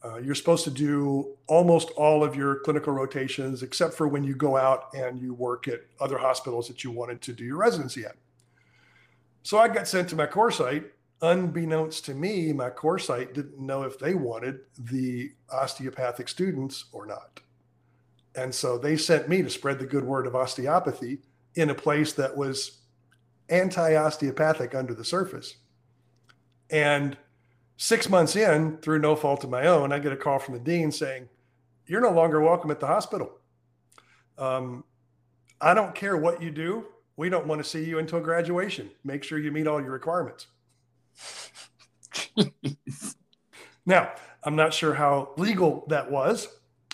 [0.04, 4.34] uh, you're supposed to do almost all of your clinical rotations, except for when you
[4.34, 8.04] go out and you work at other hospitals that you wanted to do your residency
[8.04, 8.16] at.
[9.42, 10.85] So I got sent to my core site.
[11.20, 17.07] unbeknownst to me, my core site didn't know if they wanted the osteopathic students or
[17.07, 17.40] not.
[18.35, 21.20] And so they sent me to spread the good word of osteopathy
[21.55, 22.78] in a place that was
[23.48, 25.57] anti osteopathic under the surface.
[26.70, 27.16] And
[27.76, 30.61] six months in, through no fault of my own, I get a call from the
[30.61, 31.28] dean saying,
[31.87, 33.38] You're no longer welcome at the hospital.
[34.38, 34.85] Um,
[35.61, 36.87] I don't care what you do.
[37.16, 38.90] We don't want to see you until graduation.
[39.05, 40.46] Make sure you meet all your requirements.
[43.87, 44.12] now,
[44.44, 46.48] I'm not sure how legal that was.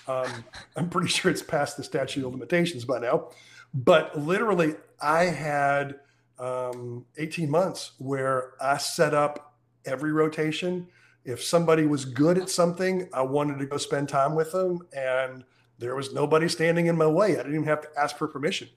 [0.07, 0.45] Um,
[0.77, 3.31] I'm pretty sure it's past the statute of limitations by now.
[3.75, 5.97] But literally, I had
[6.39, 9.55] um, 18 months where I set up
[9.85, 10.89] every rotation.
[11.25, 15.45] If somebody was good at something, I wanted to go spend time with them, and
[15.79, 17.35] there was nobody standing in my way.
[17.35, 18.69] I didn't even have to ask for permission.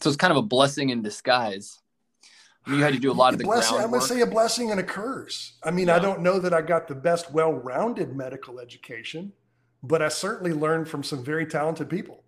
[0.00, 1.80] So it's kind of a blessing in disguise.
[2.64, 3.84] I mean, you had to do a lot of the blessing, groundwork.
[3.84, 5.58] I'm going to say a blessing and a curse.
[5.62, 5.96] I mean, yeah.
[5.96, 9.32] I don't know that I got the best well-rounded medical education,
[9.82, 12.24] but I certainly learned from some very talented people.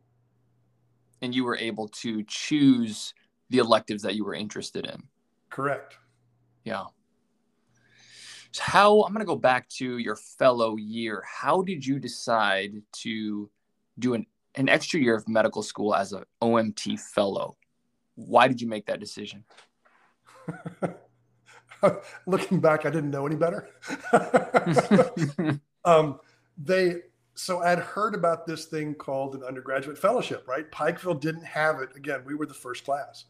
[1.20, 3.12] And you were able to choose
[3.50, 5.02] the electives that you were interested in.
[5.50, 5.96] Correct.
[6.64, 6.84] Yeah.
[8.52, 11.22] So how I'm going to go back to your fellow year.
[11.30, 13.50] How did you decide to
[13.98, 17.56] do an, an extra year of medical school as an OMT fellow?
[18.26, 19.44] Why did you make that decision?
[22.26, 23.68] Looking back, I didn't know any better.
[25.84, 26.20] um,
[26.58, 27.02] they
[27.34, 30.70] so I'd heard about this thing called an undergraduate fellowship, right?
[30.70, 31.88] Pikeville didn't have it.
[31.96, 33.24] Again, we were the first class.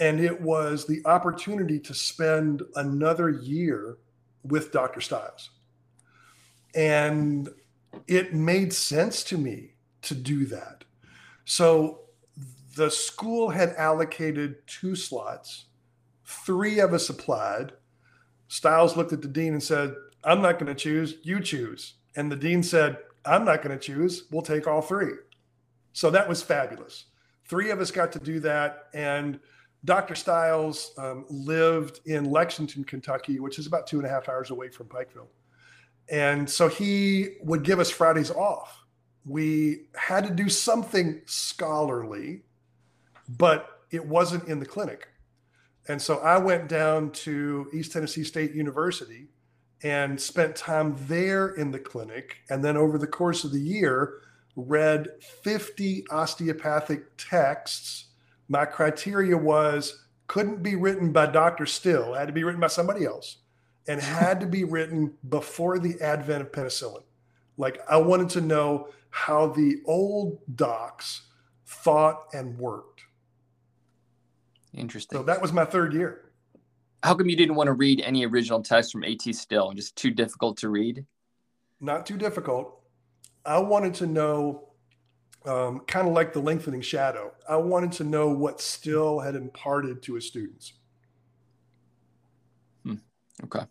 [0.00, 3.98] And it was the opportunity to spend another year
[4.42, 5.00] with Dr.
[5.00, 5.50] Stiles.
[6.74, 7.48] And
[8.08, 10.82] it made sense to me to do that.
[11.44, 12.00] So
[12.78, 15.64] the school had allocated two slots,
[16.24, 17.72] three of us applied.
[18.46, 21.94] Stiles looked at the dean and said, I'm not going to choose, you choose.
[22.14, 25.14] And the dean said, I'm not going to choose, we'll take all three.
[25.92, 27.06] So that was fabulous.
[27.48, 28.84] Three of us got to do that.
[28.94, 29.40] And
[29.84, 30.14] Dr.
[30.14, 34.68] Stiles um, lived in Lexington, Kentucky, which is about two and a half hours away
[34.68, 35.26] from Pikeville.
[36.08, 38.84] And so he would give us Fridays off.
[39.26, 42.44] We had to do something scholarly,
[43.28, 45.08] but it wasn't in the clinic.
[45.88, 49.28] And so I went down to East Tennessee State University
[49.82, 52.38] and spent time there in the clinic.
[52.50, 54.20] And then over the course of the year,
[54.56, 55.08] read
[55.42, 58.08] 50 osteopathic texts
[58.48, 61.66] my criteria was couldn't be written by Dr.
[61.66, 63.38] Still, had to be written by somebody else,
[63.86, 67.02] and had to be written before the advent of penicillin.
[67.56, 71.22] Like I wanted to know how the old docs
[71.66, 72.97] thought and worked.
[74.78, 75.18] Interesting.
[75.18, 76.32] So that was my third year.
[77.02, 79.72] How come you didn't want to read any original text from AT Still?
[79.72, 81.04] Just too difficult to read?
[81.80, 82.80] Not too difficult.
[83.44, 84.68] I wanted to know
[85.44, 87.32] um, kind of like the lengthening shadow.
[87.48, 90.74] I wanted to know what Still had imparted to his students.
[92.84, 92.94] Hmm.
[93.44, 93.64] Okay.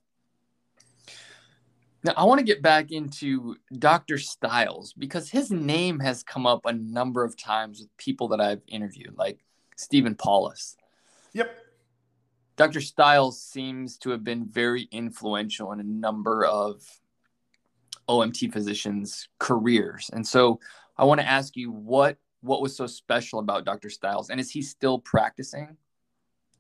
[2.04, 4.18] Now, I want to get back into Dr.
[4.18, 8.62] Stiles because his name has come up a number of times with people that I've
[8.68, 9.44] interviewed, like
[9.76, 10.78] Stephen Paulus.
[11.38, 11.56] Yep.
[12.56, 12.82] Dr.
[12.82, 16.84] Stiles seems to have been very influential in a number of
[18.10, 20.10] OMT physicians' careers.
[20.12, 20.60] And so
[20.98, 23.90] I want to ask you what what was so special about Dr.
[23.92, 25.78] Stiles and is he still practicing?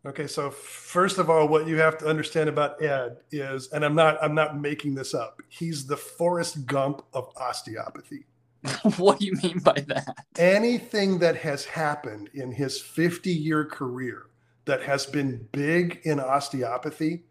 [0.06, 3.96] Okay, so first of all, what you have to understand about Ed is, and I'm
[3.96, 5.42] not I'm not making this up.
[5.50, 8.28] He's the Forrest Gump of osteopathy.
[8.98, 10.26] what do you mean by that?
[10.38, 14.28] Anything that has happened in his 50 year career
[14.68, 17.24] that has been big in osteopathy,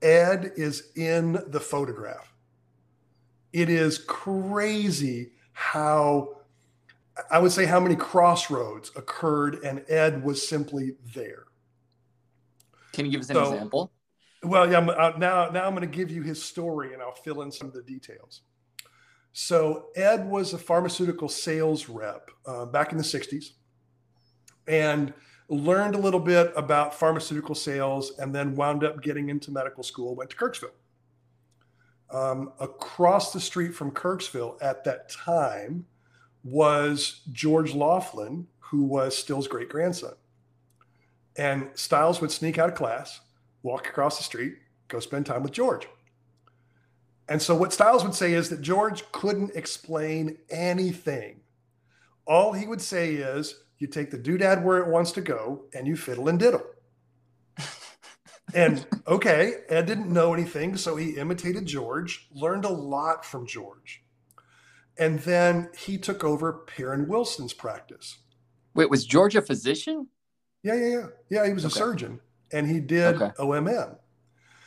[0.00, 2.32] Ed is in the photograph.
[3.52, 6.38] It is crazy how
[7.30, 11.44] I would say how many crossroads occurred and Ed was simply there.
[12.92, 13.92] Can you give us an so, example?
[14.42, 14.78] Well, yeah.
[14.78, 17.68] Uh, now, now I'm going to give you his story, and I'll fill in some
[17.68, 18.42] of the details.
[19.32, 23.52] So Ed was a pharmaceutical sales rep uh, back in the '60s,
[24.66, 25.14] and
[25.52, 30.14] learned a little bit about pharmaceutical sales, and then wound up getting into medical school.
[30.14, 30.72] Went to Kirksville
[32.12, 35.86] um, across the street from Kirksville at that time
[36.44, 40.14] was George Laughlin, who was Still's great grandson.
[41.36, 43.20] And Stiles would sneak out of class,
[43.62, 44.56] walk across the street,
[44.88, 45.88] go spend time with George.
[47.28, 51.40] And so, what Stiles would say is that George couldn't explain anything.
[52.26, 55.88] All he would say is, you take the doodad where it wants to go and
[55.88, 56.62] you fiddle and diddle.
[58.54, 64.04] and okay, Ed didn't know anything, so he imitated George, learned a lot from George.
[64.98, 68.18] And then he took over Perrin Wilson's practice.
[68.74, 70.06] Wait, was George a physician?
[70.62, 71.06] Yeah, yeah, yeah.
[71.28, 71.72] Yeah, he was okay.
[71.72, 72.20] a surgeon
[72.52, 73.32] and he did okay.
[73.38, 73.96] OMM.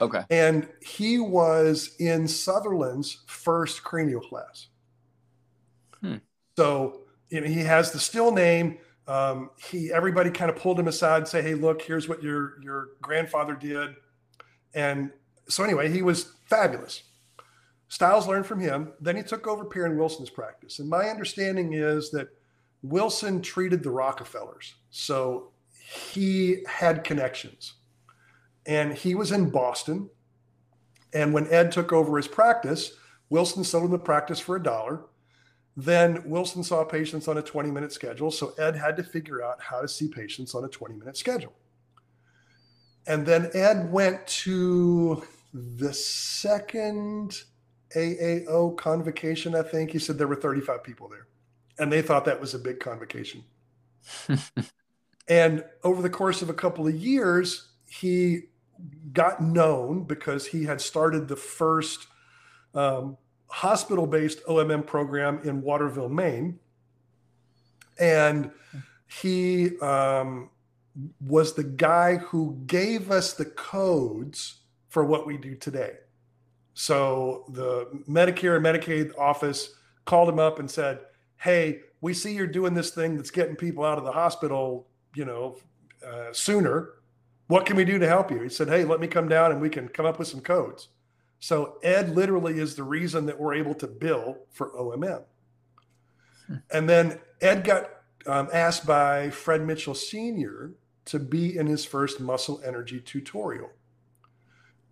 [0.02, 0.24] Okay.
[0.30, 4.68] And he was in Sutherland's first cranial class.
[6.02, 6.16] Hmm.
[6.58, 8.78] So you know, he has the still name.
[9.08, 12.62] Um, he everybody kind of pulled him aside and say, "Hey, look, here's what your
[12.62, 13.96] your grandfather did,"
[14.74, 15.12] and
[15.48, 17.04] so anyway, he was fabulous.
[17.88, 18.94] Stiles learned from him.
[19.00, 22.30] Then he took over Perrin Wilson's practice, and my understanding is that
[22.82, 27.74] Wilson treated the Rockefellers, so he had connections,
[28.66, 30.10] and he was in Boston.
[31.14, 32.94] And when Ed took over his practice,
[33.30, 35.06] Wilson sold him the practice for a dollar
[35.78, 38.32] then Wilson saw patients on a 20 minute schedule.
[38.32, 41.54] So Ed had to figure out how to see patients on a 20 minute schedule.
[43.08, 47.44] And then Ed went to the second
[47.96, 49.92] AAO convocation, I think.
[49.92, 51.28] He said there were 35 people there.
[51.78, 53.44] And they thought that was a big convocation.
[55.28, 58.44] and over the course of a couple of years, he
[59.12, 62.08] got known because he had started the first
[62.74, 63.18] um,
[63.56, 66.60] hospital based OMM program in Waterville, Maine.
[67.98, 68.52] And
[69.08, 70.50] he um,
[71.26, 74.56] was the guy who gave us the codes
[74.90, 75.94] for what we do today.
[76.74, 81.00] So the Medicare and Medicaid office called him up and said,
[81.38, 85.24] Hey, we see you're doing this thing that's getting people out of the hospital, you
[85.24, 85.60] know,
[86.06, 86.96] uh, sooner.
[87.48, 88.42] What can we do to help you?
[88.42, 90.90] He said, Hey, let me come down and we can come up with some codes.
[91.46, 95.26] So Ed literally is the reason that we're able to bill for OMM.
[96.72, 97.88] And then Ed got
[98.26, 100.72] um, asked by Fred Mitchell Sr.
[101.06, 103.70] to be in his first muscle energy tutorial,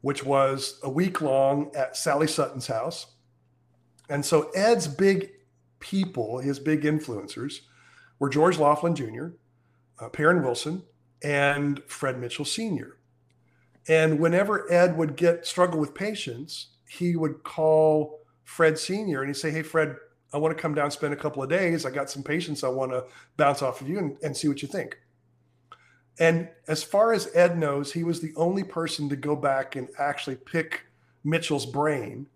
[0.02, 3.08] which was a week long at Sally Sutton's house.
[4.08, 5.32] And so Ed's big
[5.80, 7.62] people, his big influencers,
[8.20, 9.30] were George Laughlin Jr.,
[10.00, 10.84] uh, Perrin Wilson,
[11.24, 13.00] and Fred Mitchell Sr.
[13.88, 19.22] And whenever Ed would get struggle with patients, he would call Fred Sr.
[19.22, 19.96] and he'd say, Hey, Fred,
[20.34, 21.86] I want to come down, spend a couple of days.
[21.86, 23.06] I got some patients I want to
[23.38, 24.98] bounce off of you and, and see what you think.
[26.20, 29.90] And as far as Ed knows, he was the only person to go back and
[29.98, 30.82] actually pick
[31.24, 32.28] Mitchell's brain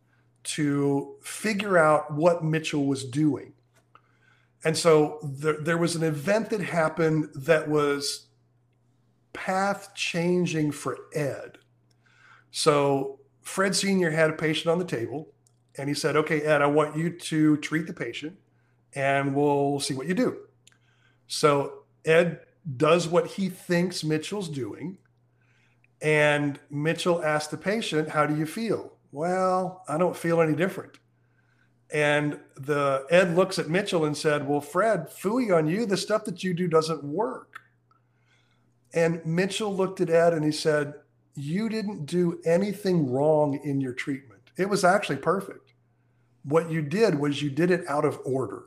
[0.44, 3.54] to figure out what Mitchell was doing.
[4.64, 8.27] And so there, there was an event that happened that was
[9.38, 11.60] path changing for Ed.
[12.50, 14.10] So Fred Sr.
[14.10, 15.30] had a patient on the table
[15.78, 18.36] and he said, Okay, Ed, I want you to treat the patient
[18.94, 20.38] and we'll see what you do.
[21.28, 22.40] So Ed
[22.76, 24.98] does what he thinks Mitchell's doing.
[26.02, 28.94] And Mitchell asked the patient, How do you feel?
[29.12, 30.98] Well, I don't feel any different.
[31.94, 35.86] And the Ed looks at Mitchell and said, Well, Fred, fooey on you.
[35.86, 37.60] The stuff that you do doesn't work.
[38.98, 40.96] And Mitchell looked at Ed and he said,
[41.36, 44.42] You didn't do anything wrong in your treatment.
[44.58, 45.74] It was actually perfect.
[46.44, 48.64] What you did was you did it out of order.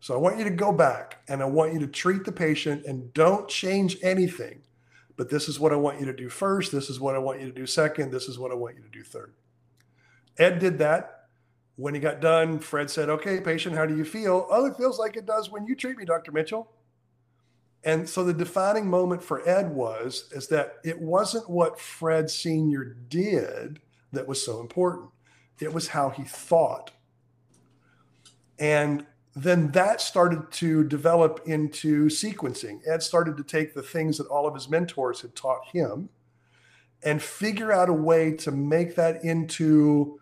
[0.00, 2.84] So I want you to go back and I want you to treat the patient
[2.84, 4.62] and don't change anything.
[5.16, 6.72] But this is what I want you to do first.
[6.72, 8.10] This is what I want you to do second.
[8.10, 9.34] This is what I want you to do third.
[10.36, 11.26] Ed did that.
[11.76, 14.48] When he got done, Fred said, Okay, patient, how do you feel?
[14.50, 16.32] Oh, it feels like it does when you treat me, Dr.
[16.32, 16.72] Mitchell.
[17.84, 22.96] And so the defining moment for Ed was is that it wasn't what Fred Sr.
[23.08, 23.80] did
[24.12, 25.10] that was so important.
[25.60, 26.92] It was how he thought.
[28.58, 32.80] And then that started to develop into sequencing.
[32.88, 36.08] Ed started to take the things that all of his mentors had taught him
[37.02, 40.18] and figure out a way to make that into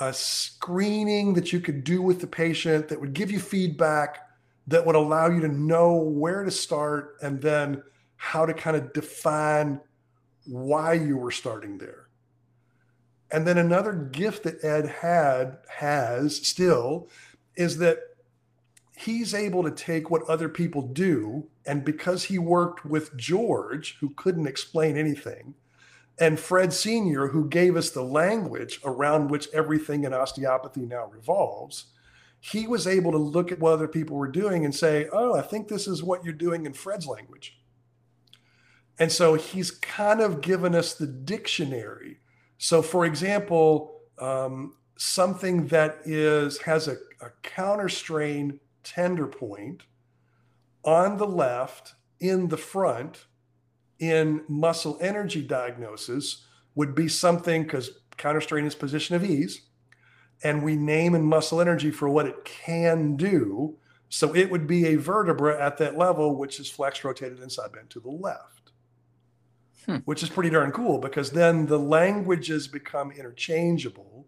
[0.00, 4.27] a screening that you could do with the patient that would give you feedback
[4.68, 7.82] that would allow you to know where to start and then
[8.16, 9.80] how to kind of define
[10.44, 12.08] why you were starting there.
[13.30, 17.08] And then another gift that Ed had has still
[17.56, 17.98] is that
[18.96, 24.10] he's able to take what other people do and because he worked with George who
[24.10, 25.54] couldn't explain anything
[26.18, 27.28] and Fred Sr.
[27.28, 31.86] who gave us the language around which everything in osteopathy now revolves
[32.40, 35.42] he was able to look at what other people were doing and say, Oh, I
[35.42, 37.58] think this is what you're doing in Fred's language.
[38.98, 42.18] And so he's kind of given us the dictionary.
[42.58, 49.84] So, for example, um, something that is has a, a counter strain tender point
[50.84, 53.26] on the left in the front
[54.00, 59.67] in muscle energy diagnosis would be something because counterstrain is position of ease,
[60.42, 63.76] and we name in muscle energy for what it can do.
[64.08, 67.72] So it would be a vertebra at that level, which is flexed, rotated, and side
[67.72, 68.72] bent to the left,
[69.86, 69.96] hmm.
[70.04, 74.26] which is pretty darn cool because then the languages become interchangeable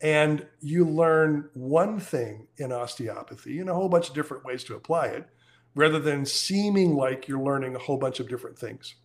[0.00, 4.74] and you learn one thing in osteopathy and a whole bunch of different ways to
[4.74, 5.28] apply it
[5.74, 8.96] rather than seeming like you're learning a whole bunch of different things.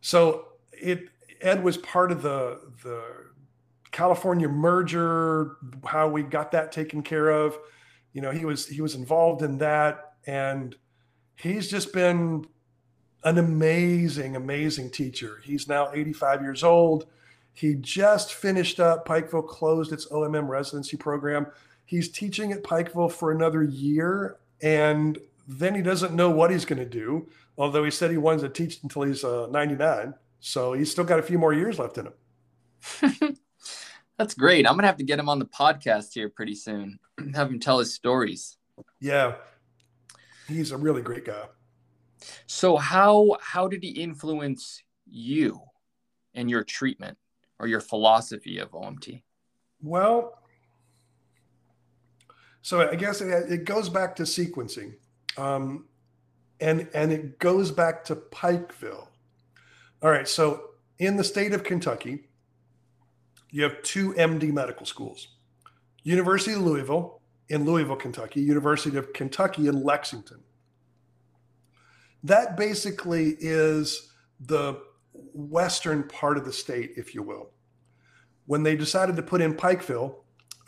[0.00, 1.08] So it
[1.40, 3.02] Ed was part of the the
[3.92, 7.56] California merger, how we got that taken care of.
[8.12, 10.74] You know, he was he was involved in that, and
[11.36, 12.46] he's just been
[13.24, 15.40] an amazing, amazing teacher.
[15.44, 17.06] He's now 85 years old.
[17.52, 19.06] He just finished up.
[19.06, 21.46] Pikeville closed its OMM residency program.
[21.84, 26.78] He's teaching at Pikeville for another year, and then he doesn't know what he's going
[26.78, 27.28] to do.
[27.58, 31.18] Although he said he wants to teach until he's uh, 99, so he's still got
[31.18, 33.36] a few more years left in him.
[34.18, 34.66] That's great.
[34.66, 36.98] I'm gonna have to get him on the podcast here pretty soon.
[37.34, 38.56] have him tell his stories.
[39.00, 39.34] Yeah,
[40.48, 41.44] he's a really great guy.
[42.46, 45.60] So how how did he influence you
[46.34, 47.18] and your treatment?
[47.62, 49.22] or your philosophy of OMT?
[49.80, 50.38] Well,
[52.60, 54.94] so I guess it, it goes back to sequencing,
[55.38, 55.86] um,
[56.60, 59.06] and and it goes back to Pikeville.
[60.02, 62.28] All right, so in the state of Kentucky,
[63.52, 65.28] you have two MD medical schools:
[66.02, 70.40] University of Louisville in Louisville, Kentucky, University of Kentucky in Lexington.
[72.24, 74.80] That basically is the
[75.34, 77.50] western part of the state, if you will.
[78.46, 80.14] When they decided to put in Pikeville,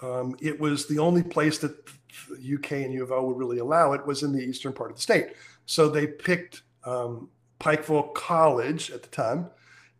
[0.03, 3.59] um, it was the only place that the UK and U of L would really
[3.59, 5.28] allow it was in the eastern part of the state.
[5.66, 7.30] So they picked um,
[7.61, 9.49] Pikeville College at the time,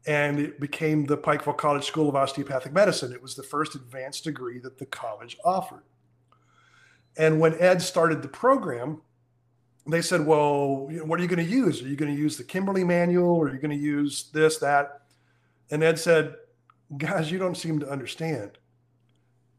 [0.07, 3.13] and it became the Pikeville College School of Osteopathic Medicine.
[3.13, 5.85] It was the first advanced degree that the college offered.
[7.17, 9.01] And when Ed started the program,
[9.87, 11.83] they said, well, what are you going to use?
[11.83, 14.59] Are you going to use the Kimberly manual or are you going to use this,
[14.59, 15.03] that?
[15.71, 16.35] And Ed said,
[16.97, 18.59] guys, you don't seem to understand.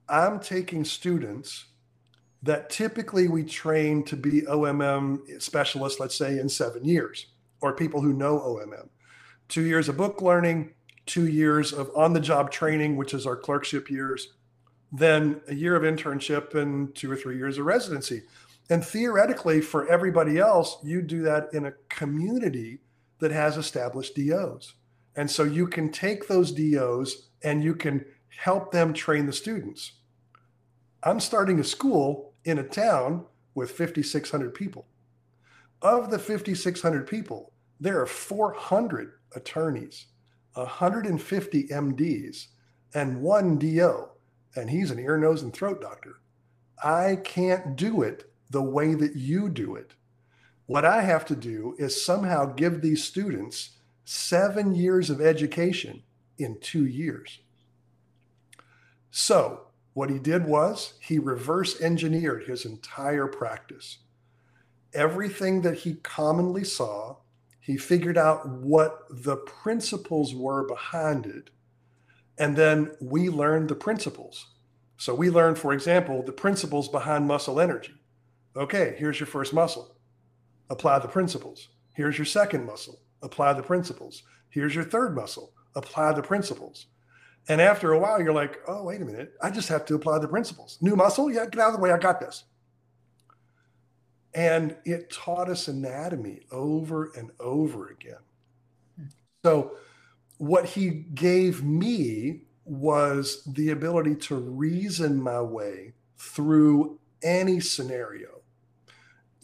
[0.07, 1.65] I'm taking students
[2.43, 7.27] that typically we train to be OMM specialists, let's say in seven years,
[7.61, 8.89] or people who know OMM.
[9.47, 10.73] Two years of book learning,
[11.05, 14.33] two years of on the job training, which is our clerkship years,
[14.91, 18.23] then a year of internship and two or three years of residency.
[18.69, 22.79] And theoretically, for everybody else, you do that in a community
[23.19, 24.73] that has established DOs.
[25.15, 29.93] And so you can take those DOs and you can help them train the students.
[31.03, 34.87] I'm starting a school in a town with 5,600 people.
[35.81, 40.05] Of the 5,600 people, there are 400 attorneys,
[40.53, 42.47] 150 MDs,
[42.93, 44.09] and one DO,
[44.55, 46.21] and he's an ear, nose, and throat doctor.
[46.83, 49.93] I can't do it the way that you do it.
[50.65, 53.71] What I have to do is somehow give these students
[54.05, 56.03] seven years of education
[56.37, 57.39] in two years.
[59.11, 63.99] So, what he did was he reverse engineered his entire practice.
[64.93, 67.17] Everything that he commonly saw,
[67.65, 71.49] he figured out what the principles were behind it.
[72.37, 74.53] And then we learned the principles.
[74.97, 77.93] So, we learned, for example, the principles behind muscle energy.
[78.55, 79.97] Okay, here's your first muscle.
[80.69, 81.69] Apply the principles.
[81.93, 84.23] Here's your second muscle apply the principles.
[84.49, 86.85] Here's your third muscle, apply the principles.
[87.49, 90.19] And after a while, you're like, oh, wait a minute, I just have to apply
[90.19, 90.77] the principles.
[90.81, 91.29] New muscle?
[91.29, 92.45] Yeah, get out of the way, I got this.
[94.35, 98.19] And it taught us anatomy over and over again.
[99.43, 99.77] So,
[100.37, 108.35] what he gave me was the ability to reason my way through any scenario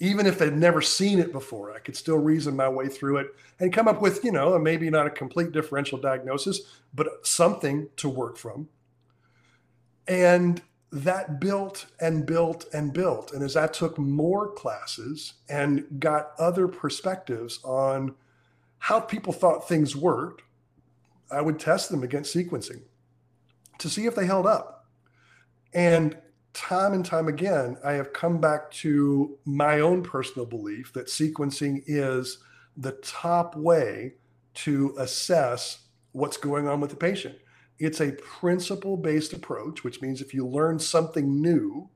[0.01, 3.27] even if they'd never seen it before, I could still reason my way through it
[3.59, 6.61] and come up with, you know, maybe not a complete differential diagnosis,
[6.91, 8.67] but something to work from.
[10.07, 10.59] And
[10.91, 13.31] that built and built and built.
[13.31, 18.15] And as I took more classes and got other perspectives on
[18.79, 20.43] how people thought things worked,
[21.31, 22.81] I would test them against sequencing
[23.77, 24.85] to see if they held up.
[25.73, 26.17] And
[26.53, 31.83] time and time again, I have come back to my own personal belief that sequencing
[31.87, 32.39] is
[32.75, 34.15] the top way
[34.53, 37.37] to assess what's going on with the patient.
[37.81, 41.89] It's a principle based approach, which means if you learn something new,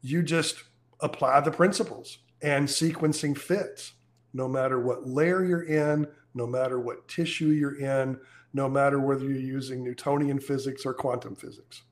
[0.00, 0.64] you just
[1.00, 3.92] apply the principles and sequencing fits.
[4.32, 8.18] no matter what layer you're in, no matter what tissue you're in,
[8.54, 11.82] no matter whether you're using Newtonian physics or quantum physics.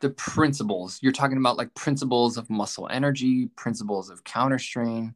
[0.00, 5.14] The principles you're talking about, like principles of muscle energy, principles of counter strain.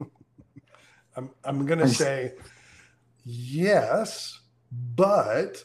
[1.16, 2.34] I'm, I'm going to say
[3.24, 4.40] yes,
[4.94, 5.64] but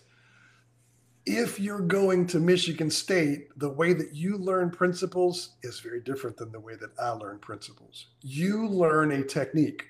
[1.26, 6.38] if you're going to Michigan State, the way that you learn principles is very different
[6.38, 8.08] than the way that I learn principles.
[8.22, 9.86] You learn a technique.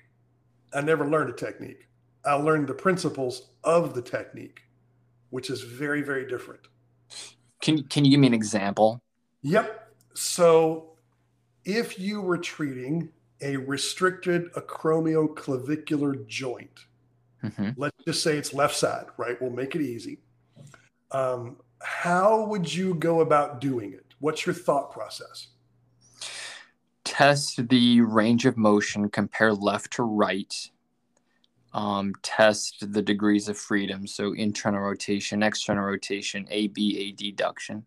[0.72, 1.88] I never learned a technique.
[2.24, 4.62] I learned the principles of the technique,
[5.30, 6.60] which is very, very different.
[7.60, 9.00] Can, can you give me an example?
[9.42, 9.92] Yep.
[10.14, 10.92] So
[11.64, 13.10] if you were treating
[13.40, 16.86] a restricted acromioclavicular joint,
[17.42, 17.70] mm-hmm.
[17.76, 19.40] let's just say it's left side, right?
[19.42, 20.18] We'll make it easy
[21.14, 24.14] um, how would you go about doing it?
[24.18, 25.48] What's your thought process?
[27.04, 30.52] Test the range of motion, compare left to right.
[31.72, 37.84] Um, test the degrees of freedom, so internal rotation, external rotation, A, B, A, deduction.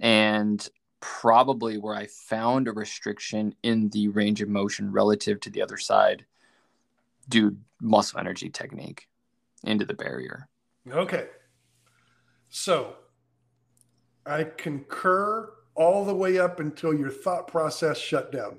[0.00, 0.66] And
[1.00, 5.76] probably where I found a restriction in the range of motion relative to the other
[5.76, 6.24] side,
[7.28, 9.06] do muscle energy technique
[9.64, 10.48] into the barrier.
[10.90, 11.26] Okay.
[12.48, 12.96] So
[14.26, 18.58] I concur all the way up until your thought process shut down.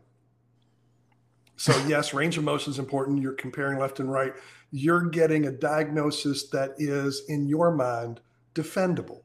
[1.58, 3.22] So, yes, range of motion is important.
[3.22, 4.34] You're comparing left and right.
[4.72, 8.22] You're getting a diagnosis that is, in your mind,
[8.56, 9.22] defendable,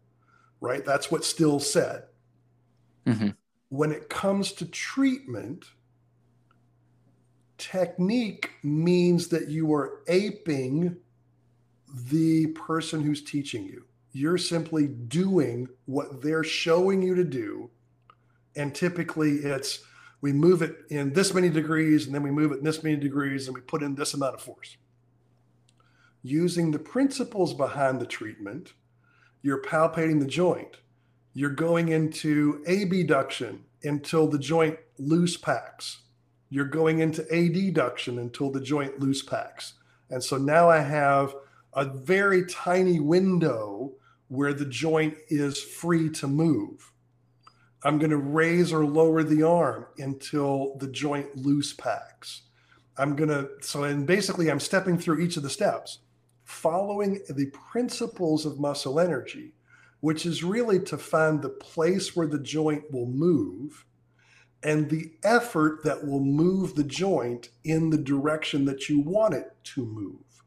[0.61, 0.85] right?
[0.85, 2.05] That's what Still said.
[3.07, 3.31] Mm-hmm.
[3.69, 5.67] When it comes to treatment,
[7.59, 10.97] technique means that you are aping
[12.09, 13.85] the person who's teaching you.
[14.17, 17.71] You're simply doing what they're showing you to do.
[18.55, 19.81] And typically it's
[20.21, 22.97] we move it in this many degrees and then we move it in this many
[22.97, 24.77] degrees and we put in this amount of force.
[26.23, 28.73] Using the principles behind the treatment,
[29.43, 30.77] you're palpating the joint.
[31.33, 36.03] You're going into abduction until the joint loose packs.
[36.51, 39.75] You're going into adduction until the joint loose packs.
[40.09, 41.35] And so now I have
[41.73, 43.95] a very tiny window
[44.29, 46.93] where the joint is free to move.
[47.83, 52.43] I'm going to raise or lower the arm until the joint loose packs.
[52.97, 55.99] I'm going to, so, and basically, I'm stepping through each of the steps,
[56.45, 59.53] following the principles of muscle energy,
[60.01, 63.85] which is really to find the place where the joint will move
[64.63, 69.55] and the effort that will move the joint in the direction that you want it
[69.63, 70.43] to move.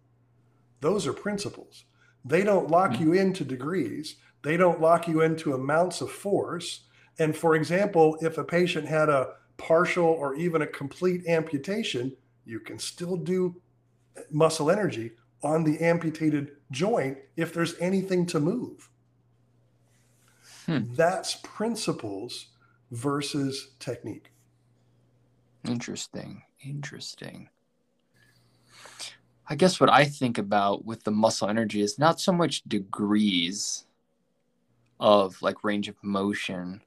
[0.80, 1.86] Those are principles.
[2.28, 3.04] They don't lock mm-hmm.
[3.04, 4.16] you into degrees.
[4.44, 6.82] They don't lock you into amounts of force.
[7.20, 12.16] And for example, if a patient had a partial or even a complete amputation,
[12.46, 13.62] you can still do
[14.32, 15.12] muscle energy
[15.44, 18.90] on the amputated joint if there's anything to move.
[20.66, 20.94] Hmm.
[20.94, 22.48] That's principles
[22.92, 24.32] versus technique.
[25.66, 26.44] Interesting.
[26.64, 27.50] Interesting.
[29.50, 33.86] I guess what I think about with the muscle energy is not so much degrees
[35.00, 36.82] of like range of motion.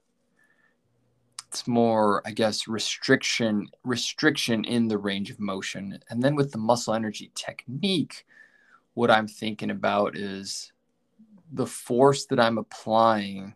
[1.49, 5.99] It's more, I guess, restriction restriction in the range of motion.
[6.11, 8.27] And then with the muscle energy technique,
[8.93, 10.71] what I'm thinking about is
[11.53, 13.55] the force that I'm applying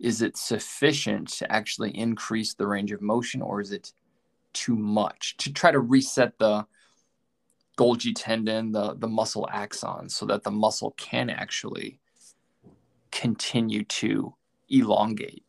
[0.00, 3.92] is it sufficient to actually increase the range of motion or is it
[4.52, 6.66] too much to try to reset the
[7.76, 11.98] Golgi tendon, the, the muscle axon, so that the muscle can actually
[13.10, 14.34] continue to
[14.68, 15.44] elongate.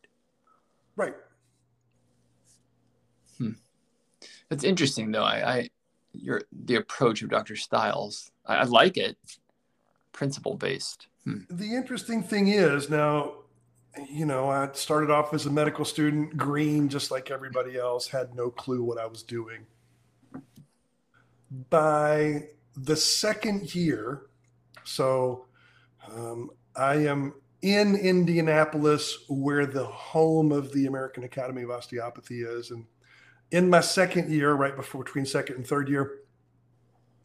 [0.96, 1.14] Right.
[3.38, 3.52] Hmm.
[4.48, 5.24] That's interesting, though.
[5.24, 5.70] I, I
[6.12, 7.56] your the approach of Dr.
[7.56, 9.16] Stiles, I, I like it,
[10.12, 11.08] principle based.
[11.24, 11.40] Hmm.
[11.50, 13.34] The interesting thing is now,
[14.08, 18.34] you know, I started off as a medical student, green, just like everybody else, had
[18.34, 19.66] no clue what I was doing
[21.70, 22.44] by
[22.76, 24.22] the second year,
[24.84, 25.46] so
[26.12, 32.70] um, I am in Indianapolis, where the home of the American Academy of Osteopathy is.
[32.70, 32.84] And
[33.50, 36.20] in my second year, right before between second and third year,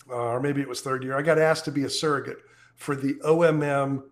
[0.09, 2.39] uh, or maybe it was third year, I got asked to be a surrogate
[2.75, 4.03] for the OMM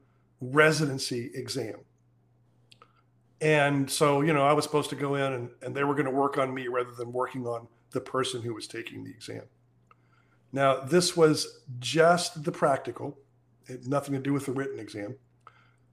[0.41, 1.80] residency exam.
[3.41, 6.05] And so, you know, I was supposed to go in and, and they were going
[6.05, 9.43] to work on me rather than working on the person who was taking the exam.
[10.52, 13.18] Now, this was just the practical,
[13.68, 15.16] it nothing to do with the written exam.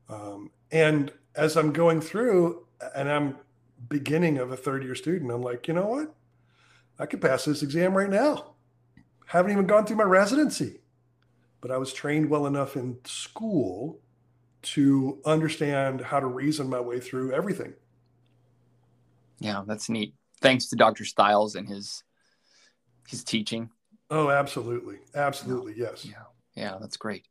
[0.09, 3.37] Um, and as I'm going through and I'm
[3.89, 6.15] beginning of a third year student, I'm like, you know what?
[6.99, 8.55] I could pass this exam right now.
[9.27, 10.81] Haven't even gone through my residency.
[11.61, 14.01] But I was trained well enough in school
[14.63, 17.75] to understand how to reason my way through everything.
[19.39, 20.15] Yeah, that's neat.
[20.41, 21.05] Thanks to Dr.
[21.05, 22.03] Stiles and his
[23.09, 23.71] his teaching.
[24.11, 24.99] Oh, absolutely.
[25.15, 25.75] Absolutely.
[25.77, 26.05] Yes.
[26.05, 26.25] Yeah.
[26.55, 27.27] Yeah, that's great.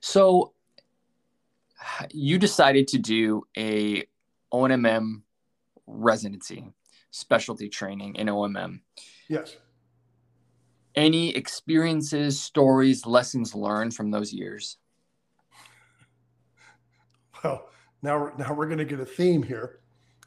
[0.00, 0.52] So
[2.10, 4.04] you decided to do a
[4.52, 5.22] ONMM
[5.86, 6.72] residency,
[7.10, 8.80] specialty training in OMM.
[9.28, 9.56] Yes.
[10.94, 14.76] Any experiences, stories, lessons learned from those years?
[17.42, 17.70] Well,
[18.02, 19.80] now, we're, now we're going to get a theme here.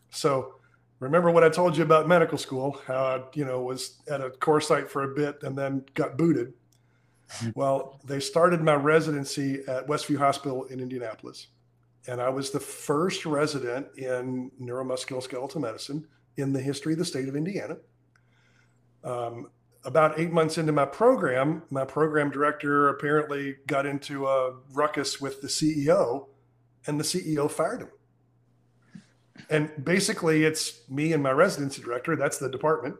[0.09, 0.54] So
[0.99, 4.29] remember what I told you about medical school, how I, you know, was at a
[4.29, 6.53] core site for a bit and then got booted.
[7.55, 11.47] well, they started my residency at Westview Hospital in Indianapolis.
[12.07, 17.27] And I was the first resident in neuromusculoskeletal medicine in the history of the state
[17.27, 17.77] of Indiana.
[19.03, 19.49] Um,
[19.83, 25.41] about eight months into my program, my program director apparently got into a ruckus with
[25.41, 26.27] the CEO,
[26.87, 27.89] and the CEO fired him.
[29.49, 32.15] And basically, it's me and my residency director.
[32.15, 32.95] That's the department.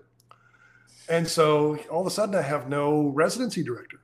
[1.08, 4.02] And so all of a sudden, I have no residency director.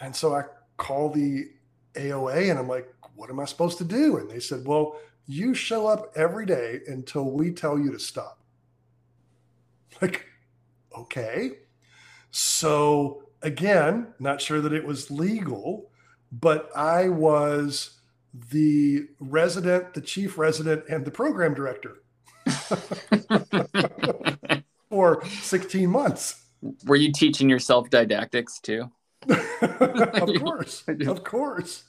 [0.00, 0.44] And so I
[0.76, 1.50] call the
[1.94, 4.18] AOA and I'm like, what am I supposed to do?
[4.18, 8.38] And they said, well, you show up every day until we tell you to stop.
[10.02, 10.26] Like,
[10.94, 11.52] okay.
[12.30, 15.90] So again, not sure that it was legal,
[16.30, 17.95] but I was
[18.50, 22.02] the resident, the chief resident, and the program director
[24.88, 26.42] for 16 months.
[26.84, 28.90] Were you teaching yourself didactics too?
[29.28, 31.84] of course, of course.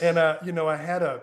[0.00, 1.22] And uh, you know, I had a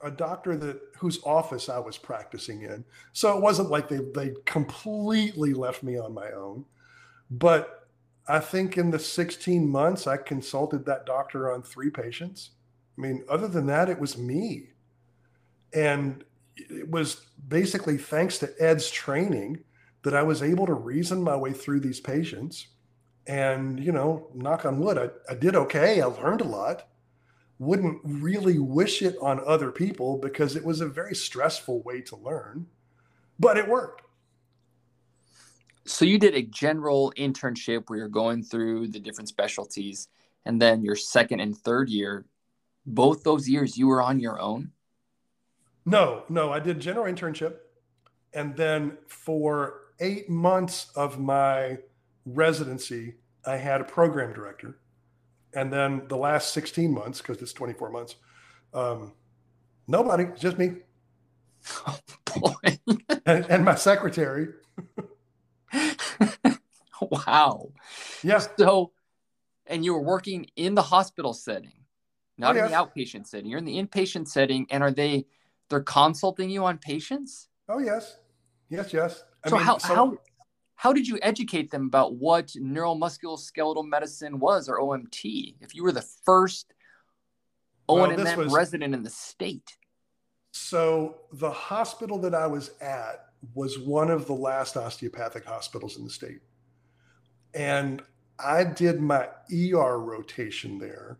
[0.00, 4.34] a doctor that whose office I was practicing in, so it wasn't like they they
[4.44, 6.64] completely left me on my own.
[7.30, 7.88] But
[8.26, 12.50] I think in the 16 months, I consulted that doctor on three patients.
[12.96, 14.70] I mean, other than that, it was me,
[15.72, 16.24] and
[16.56, 19.64] it was basically thanks to Ed's training
[20.02, 22.68] that I was able to reason my way through these patients.
[23.26, 26.02] And you know knock on wood I, I did okay.
[26.02, 26.88] I learned a lot.
[27.58, 32.16] Wouldn't really wish it on other people because it was a very stressful way to
[32.16, 32.66] learn
[33.38, 34.02] but it worked.
[35.86, 40.08] So you did a general internship where you're going through the different specialties
[40.46, 42.24] and then your second and third year
[42.86, 44.70] both those years you were on your own
[45.84, 47.56] no no i did general internship
[48.34, 51.78] and then for eight months of my
[52.26, 53.14] residency,
[53.46, 54.78] I had a program director.
[55.54, 58.16] And then the last 16 months, because it's 24 months,
[58.72, 59.12] um,
[59.86, 60.72] nobody, just me.
[61.86, 61.98] Oh,
[62.36, 62.78] boy.
[63.24, 64.48] and, and my secretary.
[67.00, 67.70] wow.
[68.22, 68.42] Yeah.
[68.58, 68.90] So,
[69.66, 71.83] and you were working in the hospital setting,
[72.38, 72.66] not oh, yes.
[72.66, 73.50] in the outpatient setting.
[73.50, 75.26] You're in the inpatient setting, and are they?
[75.70, 77.48] They're consulting you on patients.
[77.68, 78.18] Oh yes,
[78.68, 79.24] yes, yes.
[79.44, 80.18] I so mean, how so, how
[80.76, 85.92] how did you educate them about what neuromusculoskeletal medicine was or OMT if you were
[85.92, 86.74] the first
[87.88, 89.76] well, ONM was, resident in the state?
[90.52, 96.04] So the hospital that I was at was one of the last osteopathic hospitals in
[96.04, 96.40] the state.
[97.54, 98.02] And
[98.38, 101.18] I did my ER rotation there.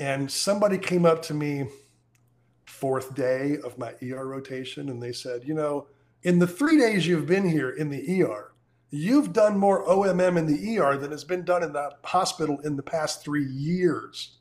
[0.00, 1.66] And somebody came up to me
[2.64, 5.86] fourth day of my ER rotation and they said, you know,
[6.22, 8.52] in the three days you've been here in the ER,
[8.90, 12.76] you've done more OMM in the ER than has been done in the hospital in
[12.76, 14.38] the past three years.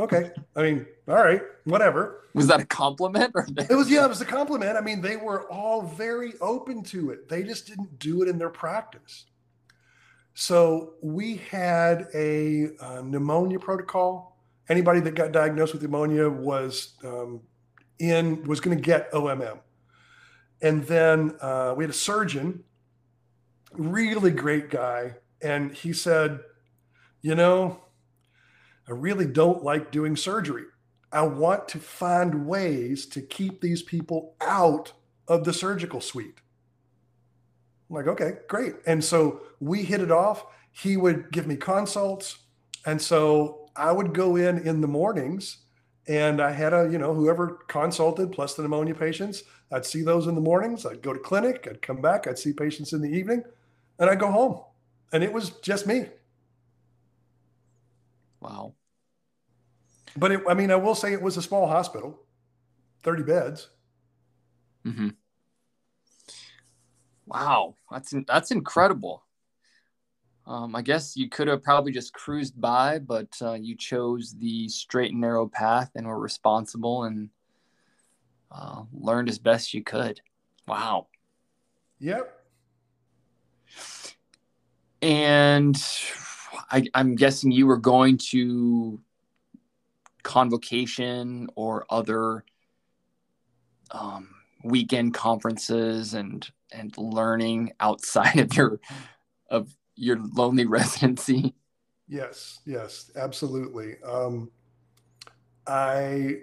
[0.00, 0.32] Okay.
[0.56, 2.24] I mean, all right, whatever.
[2.34, 4.76] Was that a compliment or it was yeah, it was a compliment.
[4.76, 7.28] I mean, they were all very open to it.
[7.28, 9.26] They just didn't do it in their practice.
[10.38, 14.36] So we had a uh, pneumonia protocol.
[14.68, 17.40] Anybody that got diagnosed with pneumonia was um,
[17.98, 19.60] in was going to get OMM.
[20.60, 22.64] And then uh, we had a surgeon,
[23.72, 25.14] really great guy.
[25.40, 26.40] And he said,
[27.22, 27.80] You know,
[28.86, 30.64] I really don't like doing surgery.
[31.10, 34.92] I want to find ways to keep these people out
[35.28, 36.42] of the surgical suite.
[37.88, 38.74] I'm like, okay, great.
[38.86, 40.46] And so we hit it off.
[40.72, 42.38] He would give me consults.
[42.84, 45.58] And so I would go in in the mornings
[46.08, 49.42] and I had a, you know, whoever consulted plus the pneumonia patients,
[49.72, 50.86] I'd see those in the mornings.
[50.86, 51.66] I'd go to clinic.
[51.68, 52.26] I'd come back.
[52.26, 53.42] I'd see patients in the evening
[53.98, 54.60] and I'd go home.
[55.12, 56.06] And it was just me.
[58.40, 58.74] Wow.
[60.16, 62.22] But it, I mean, I will say it was a small hospital,
[63.02, 63.68] 30 beds.
[64.86, 65.08] Mm-hmm.
[67.26, 69.25] Wow, that's that's incredible.
[70.46, 74.68] Um, I guess you could have probably just cruised by, but uh, you chose the
[74.68, 77.30] straight and narrow path and were responsible and
[78.52, 80.20] uh, learned as best you could.
[80.68, 81.08] Wow.
[81.98, 82.32] Yep.
[85.02, 85.76] And
[86.70, 89.00] I, I'm guessing you were going to
[90.22, 92.44] convocation or other
[93.90, 94.28] um,
[94.64, 98.80] weekend conferences and and learning outside of your
[99.50, 101.54] of your lonely residency?
[102.08, 103.96] Yes, yes, absolutely.
[104.04, 104.50] Um,
[105.66, 106.36] I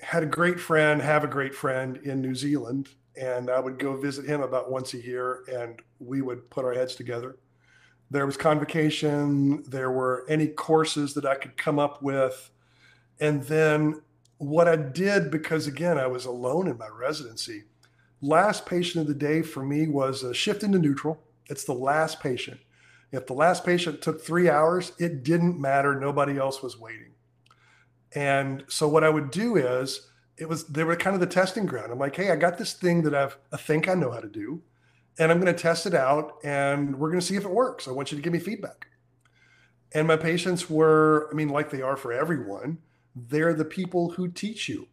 [0.00, 2.88] had a great friend, have a great friend in New Zealand,
[3.20, 6.72] and I would go visit him about once a year, and we would put our
[6.72, 7.36] heads together.
[8.10, 12.50] There was convocation, there were any courses that I could come up with.
[13.20, 14.02] And then
[14.38, 17.64] what I did, because again, I was alone in my residency,
[18.20, 21.22] last patient of the day for me was a shift into neutral.
[21.52, 22.60] It's the last patient.
[23.12, 25.94] If the last patient took three hours, it didn't matter.
[26.00, 27.12] Nobody else was waiting.
[28.14, 31.66] And so what I would do is it was they were kind of the testing
[31.66, 31.92] ground.
[31.92, 34.28] I'm like, hey, I got this thing that I've I think I know how to
[34.28, 34.62] do,
[35.18, 37.86] and I'm going to test it out, and we're going to see if it works.
[37.86, 38.86] I want you to give me feedback.
[39.94, 42.78] And my patients were, I mean, like they are for everyone,
[43.14, 44.88] they're the people who teach you.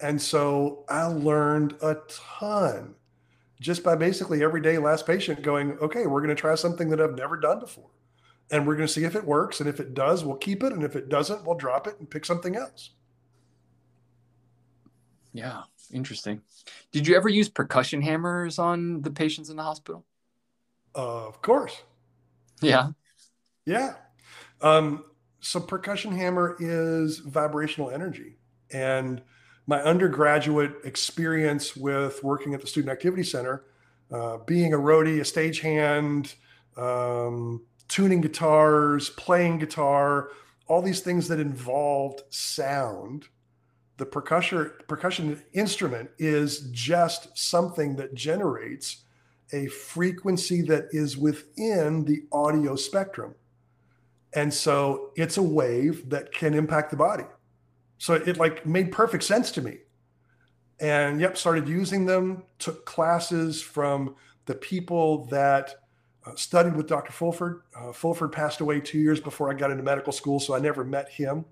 [0.00, 2.94] And so I learned a ton
[3.60, 7.00] just by basically every day last patient going, okay, we're going to try something that
[7.00, 7.90] I've never done before.
[8.50, 9.60] And we're going to see if it works.
[9.60, 10.72] And if it does, we'll keep it.
[10.72, 12.90] And if it doesn't, we'll drop it and pick something else.
[15.32, 16.40] Yeah, interesting.
[16.90, 20.04] Did you ever use percussion hammers on the patients in the hospital?
[20.96, 21.82] Uh, of course.
[22.62, 22.88] Yeah.
[23.66, 23.94] Yeah.
[24.62, 25.04] Um,
[25.40, 28.38] so percussion hammer is vibrational energy.
[28.72, 29.22] And
[29.68, 33.66] my undergraduate experience with working at the Student Activity Center,
[34.10, 36.34] uh, being a roadie, a stagehand,
[36.78, 40.30] um, tuning guitars, playing guitar,
[40.68, 43.26] all these things that involved sound.
[43.98, 49.04] The percussion percussion instrument is just something that generates
[49.52, 53.34] a frequency that is within the audio spectrum.
[54.32, 57.24] And so it's a wave that can impact the body.
[57.98, 59.78] So it like made perfect sense to me.
[60.80, 64.14] And yep, started using them, took classes from
[64.46, 65.74] the people that
[66.24, 67.12] uh, studied with Dr.
[67.12, 67.62] Fulford.
[67.76, 70.84] Uh, Fulford passed away two years before I got into medical school, so I never
[70.84, 71.44] met him,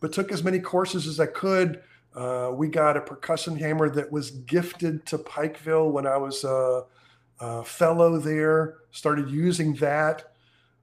[0.00, 1.82] but took as many courses as I could.
[2.14, 6.84] Uh, we got a percussion hammer that was gifted to Pikeville when I was a,
[7.40, 10.32] a fellow there, started using that.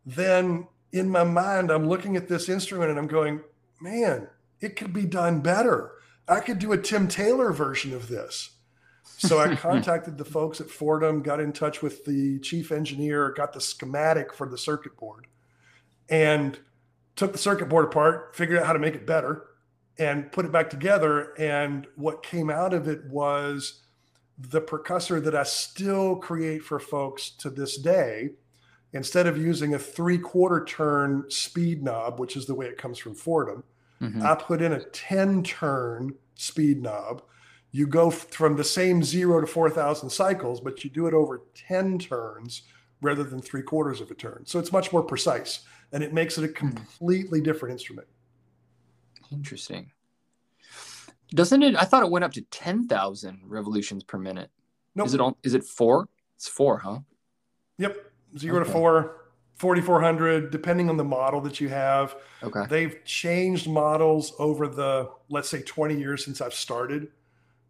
[0.05, 3.41] Then in my mind, I'm looking at this instrument and I'm going,
[3.81, 4.27] man,
[4.61, 5.91] it could be done better.
[6.27, 8.51] I could do a Tim Taylor version of this.
[9.03, 13.53] So I contacted the folks at Foredom, got in touch with the chief engineer, got
[13.53, 15.27] the schematic for the circuit board,
[16.09, 16.59] and
[17.15, 19.45] took the circuit board apart, figured out how to make it better,
[19.97, 21.33] and put it back together.
[21.37, 23.81] And what came out of it was
[24.37, 28.31] the percussor that I still create for folks to this day.
[28.93, 32.97] Instead of using a three quarter turn speed knob, which is the way it comes
[32.97, 33.63] from Foredom,
[34.01, 34.23] Mm-hmm.
[34.23, 37.23] I put in a 10 turn speed knob.
[37.71, 41.99] You go from the same zero to 4,000 cycles, but you do it over 10
[41.99, 42.63] turns
[43.01, 44.43] rather than three quarters of a turn.
[44.45, 46.53] So it's much more precise and it makes it a hmm.
[46.53, 48.07] completely different instrument.
[49.31, 49.91] Interesting.
[51.31, 51.75] Doesn't it?
[51.75, 54.49] I thought it went up to 10,000 revolutions per minute.
[54.95, 55.07] No, nope.
[55.07, 55.35] Is it on?
[55.43, 56.07] Is it four?
[56.37, 56.99] It's four, huh?
[57.77, 57.97] Yep.
[58.37, 58.67] Zero okay.
[58.67, 59.26] to four.
[59.57, 62.15] 4400 depending on the model that you have.
[62.43, 62.61] Okay.
[62.69, 67.09] They've changed models over the let's say 20 years since i've started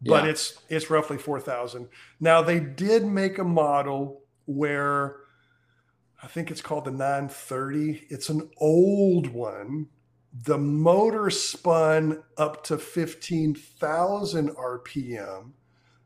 [0.02, 0.30] but yeah.
[0.30, 1.88] it's it's roughly 4000
[2.20, 5.16] now they did make a model where
[6.22, 9.88] i think it's called the 930 it's an old one.
[10.30, 15.50] The motor spun up to 15000 rpm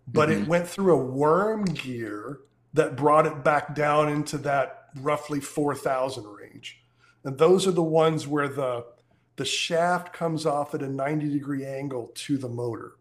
[0.09, 0.43] but mm-hmm.
[0.43, 2.41] it went through a worm gear
[2.73, 6.83] that brought it back down into that roughly 4,000 range.
[7.25, 8.85] And those are the ones where the
[9.37, 12.93] the shaft comes off at a 90 degree angle to the motor.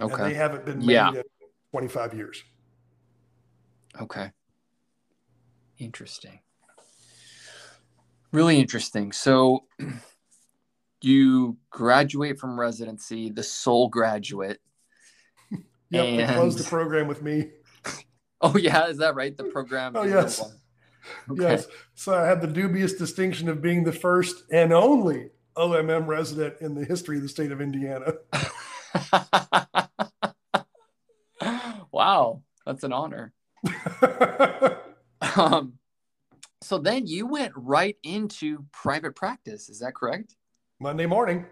[0.00, 0.14] Okay.
[0.14, 1.08] And they haven't been made yeah.
[1.10, 1.22] in
[1.72, 2.44] 25 years.
[4.00, 4.30] Okay.
[5.78, 6.40] Interesting.
[8.32, 9.12] Really interesting.
[9.12, 9.64] So
[11.00, 14.60] you graduate from residency, the sole graduate.
[15.90, 16.18] yep, and...
[16.20, 17.50] they closed the program with me.
[18.40, 19.36] Oh yeah, is that right?
[19.36, 19.96] The program.
[19.96, 20.40] oh yes.
[21.30, 21.42] Okay.
[21.42, 21.66] Yes.
[21.94, 26.74] So I had the dubious distinction of being the first and only OMM resident in
[26.74, 28.14] the history of the state of Indiana.
[31.92, 32.42] wow.
[32.66, 33.32] That's an honor.
[35.36, 35.78] um,
[36.60, 39.68] so then you went right into private practice.
[39.68, 40.36] Is that correct?
[40.80, 41.46] Monday morning.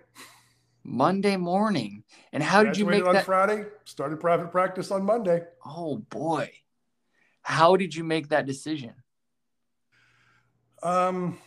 [0.84, 2.05] Monday morning.
[2.32, 3.24] And how did you make on that?
[3.24, 5.42] Friday, started private practice on Monday.
[5.64, 6.51] Oh boy.
[7.42, 8.94] How did you make that decision?
[10.83, 11.39] Um,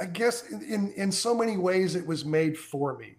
[0.00, 3.16] I guess in, in, so many ways it was made for me.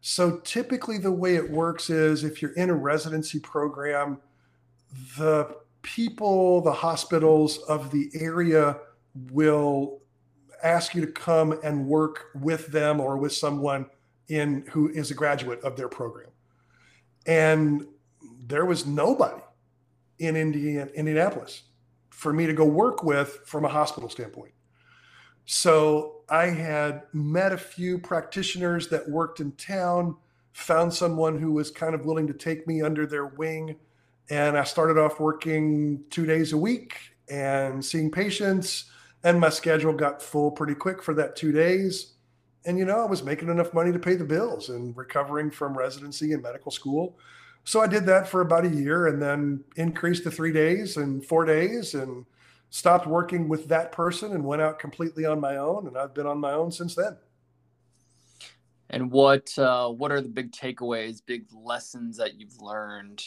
[0.00, 4.20] So typically the way it works is if you're in a residency program,
[5.18, 8.78] the people, the hospitals of the area
[9.30, 10.00] will
[10.62, 13.86] ask you to come and work with them or with someone
[14.28, 16.30] in who is a graduate of their program.
[17.26, 17.86] And
[18.46, 19.42] there was nobody
[20.18, 21.62] in Indiana, Indianapolis
[22.14, 24.52] for me to go work with from a hospital standpoint.
[25.46, 30.16] So I had met a few practitioners that worked in town,
[30.52, 33.76] found someone who was kind of willing to take me under their wing.
[34.30, 36.94] And I started off working two days a week
[37.28, 38.84] and seeing patients.
[39.24, 42.12] And my schedule got full pretty quick for that two days.
[42.64, 45.76] And, you know, I was making enough money to pay the bills and recovering from
[45.76, 47.18] residency and medical school.
[47.64, 51.24] So I did that for about a year and then increased to three days and
[51.24, 52.26] four days and
[52.68, 55.86] stopped working with that person and went out completely on my own.
[55.86, 57.16] And I've been on my own since then.
[58.90, 63.24] And what uh, what are the big takeaways, big lessons that you've learned?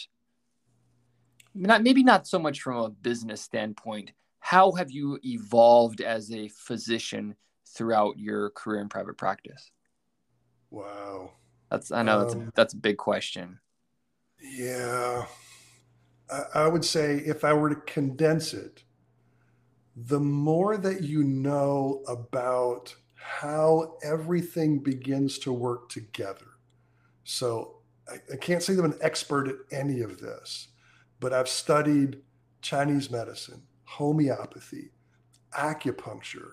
[1.56, 4.12] Not maybe not so much from a business standpoint.
[4.40, 7.36] How have you evolved as a physician
[7.66, 9.72] throughout your career in private practice?
[10.70, 11.32] Wow,
[11.72, 13.60] that's I know um, that's a, that's a big question.
[14.42, 15.26] Yeah.
[16.30, 18.84] I, I would say if I were to condense it,
[19.96, 26.46] the more that you know about how everything begins to work together.
[27.24, 27.78] So
[28.08, 30.70] I, I, can't say that I'm an expert at any of this,
[31.20, 32.22] but I've studied
[32.62, 34.92] Chinese medicine, homeopathy,
[35.54, 36.52] acupuncture,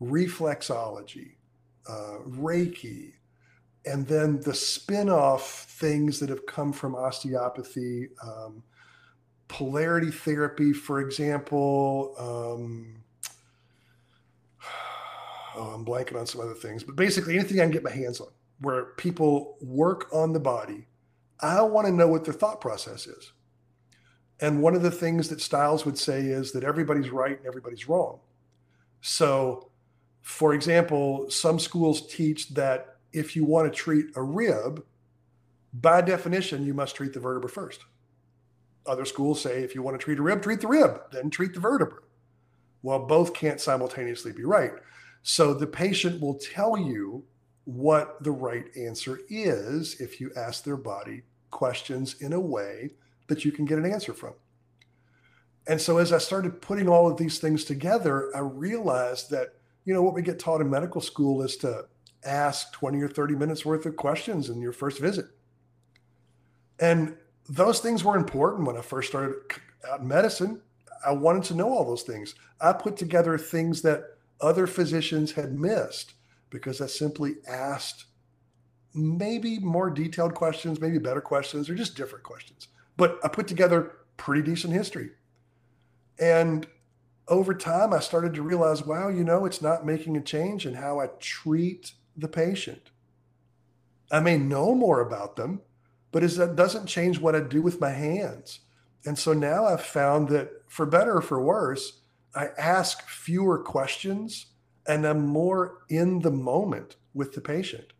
[0.00, 1.32] reflexology,
[1.88, 3.14] uh, Reiki,
[3.86, 8.62] and then the spin-off things that have come from osteopathy um,
[9.48, 13.02] polarity therapy for example um,
[15.56, 18.20] oh, i'm blanking on some other things but basically anything i can get my hands
[18.20, 18.28] on
[18.60, 20.86] where people work on the body
[21.40, 23.32] i want to know what their thought process is.
[24.40, 27.88] And one of the things that Stiles would say is that everybody's right and everybody's
[27.88, 28.20] wrong.
[29.00, 29.70] So
[30.22, 34.84] for example some schools teach that if you want to treat a rib,
[35.72, 37.84] by definition, you must treat the vertebra first.
[38.86, 41.54] Other schools say if you want to treat a rib, treat the rib, then treat
[41.54, 42.00] the vertebra.
[42.82, 44.72] Well, both can't simultaneously be right.
[45.22, 47.24] So the patient will tell you
[47.64, 52.90] what the right answer is if you ask their body questions in a way
[53.28, 54.34] that you can get an answer from.
[55.66, 59.54] And so as I started putting all of these things together, I realized that,
[59.86, 61.86] you know, what we get taught in medical school is to
[62.24, 65.26] ask 20 or 30 minutes worth of questions in your first visit.
[66.78, 67.16] And
[67.48, 69.36] those things were important when I first started
[69.90, 70.60] out in medicine.
[71.06, 72.34] I wanted to know all those things.
[72.60, 76.14] I put together things that other physicians had missed
[76.50, 78.06] because I simply asked
[78.94, 82.68] maybe more detailed questions, maybe better questions, or just different questions.
[82.96, 85.10] But I put together pretty decent history.
[86.18, 86.66] And
[87.26, 90.74] over time, I started to realize wow, you know, it's not making a change in
[90.74, 92.90] how I treat the patient.
[94.10, 95.62] I may know more about them,
[96.12, 98.60] but that doesn't change what I do with my hands.
[99.04, 102.00] And so now I've found that for better or for worse,
[102.34, 104.46] I ask fewer questions
[104.86, 107.92] and I'm more in the moment with the patient.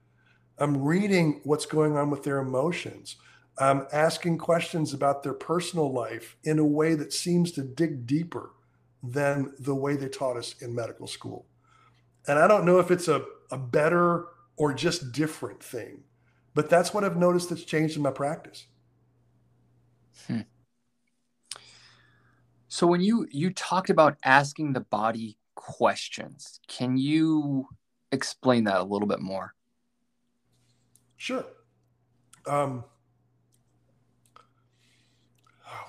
[0.59, 3.17] I'm reading what's going on with their emotions.
[3.59, 8.51] I'm asking questions about their personal life in a way that seems to dig deeper
[9.03, 11.47] than the way they taught us in medical school.
[12.27, 16.03] And I don't know if it's a a better or just different thing.
[16.55, 18.67] But that's what I've noticed that's changed in my practice.
[20.27, 20.41] Hmm.
[22.69, 27.69] So when you you talked about asking the body questions, can you
[28.13, 29.55] explain that a little bit more?
[31.17, 31.45] Sure.
[32.47, 32.85] Um,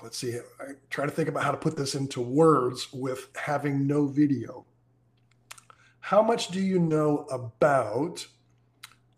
[0.02, 0.38] let's see.
[0.60, 4.64] I try to think about how to put this into words with having no video
[6.06, 8.24] how much do you know about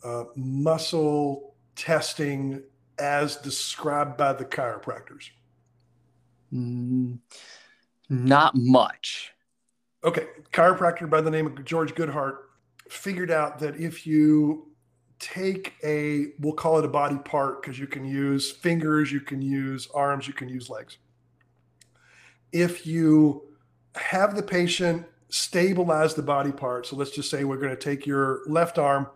[0.03, 2.62] uh, muscle testing
[2.99, 5.28] as described by the chiropractors?
[6.51, 7.18] Mm,
[8.09, 9.34] not much.
[10.03, 10.28] Okay.
[10.51, 12.36] Chiropractor by the name of George Goodheart
[12.89, 14.68] figured out that if you
[15.18, 19.43] take a, we'll call it a body part because you can use fingers, you can
[19.43, 20.97] use arms, you can use legs.
[22.51, 23.43] If you
[23.95, 28.07] have the patient stabilize the body part, so let's just say we're going to take
[28.07, 29.07] your left arm,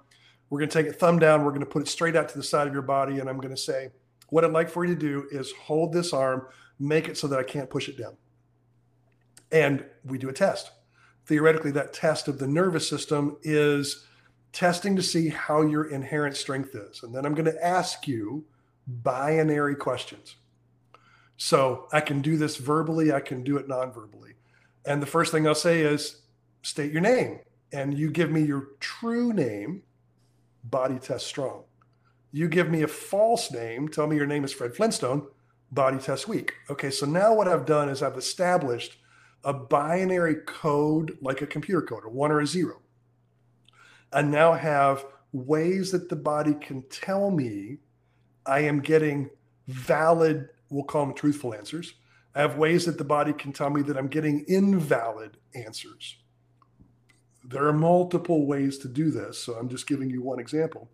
[0.51, 2.37] we're going to take it thumb down, we're going to put it straight out to
[2.37, 3.91] the side of your body, and I'm going to say,
[4.29, 6.47] what I'd like for you to do is hold this arm,
[6.79, 8.17] make it so that I can't push it down.
[9.51, 10.71] And we do a test.
[11.27, 14.07] Theoretically, that test of the nervous system is
[14.53, 17.03] testing to see how your inherent strength is.
[17.03, 18.45] And then I'm going to ask you
[18.87, 20.37] binary questions.
[21.37, 24.35] So I can do this verbally, I can do it non verbally.
[24.85, 26.23] And the first thing I'll say is
[26.63, 27.41] state your name.
[27.73, 29.83] And you give me your true name,
[30.65, 31.65] body test strong.
[32.33, 35.27] You give me a false name, tell me your name is Fred Flintstone,
[35.71, 36.55] body test weak.
[36.71, 38.97] Okay, so now what I've done is I've established
[39.45, 42.81] a binary code like a computer code, a one or a zero.
[44.13, 47.79] I now have ways that the body can tell me
[48.45, 49.31] I am getting
[49.69, 51.95] valid, we'll call them truthful answers.
[52.35, 56.17] I have ways that the body can tell me that I'm getting invalid answers.
[57.45, 59.39] There are multiple ways to do this.
[59.39, 60.89] So I'm just giving you one example.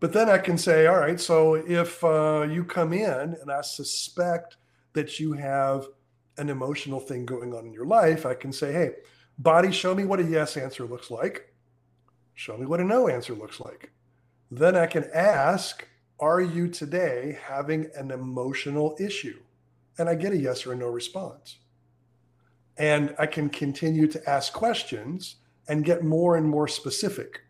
[0.00, 3.62] But then I can say, all right, so if uh, you come in and I
[3.62, 4.56] suspect
[4.92, 5.86] that you have
[6.36, 8.90] an emotional thing going on in your life, I can say, hey,
[9.38, 11.54] body, show me what a yes answer looks like.
[12.34, 13.92] Show me what a no answer looks like.
[14.50, 15.86] Then I can ask,
[16.20, 19.40] are you today having an emotional issue?
[19.98, 21.58] And I get a yes or a no response.
[22.76, 25.36] And I can continue to ask questions
[25.68, 27.42] and get more and more specific.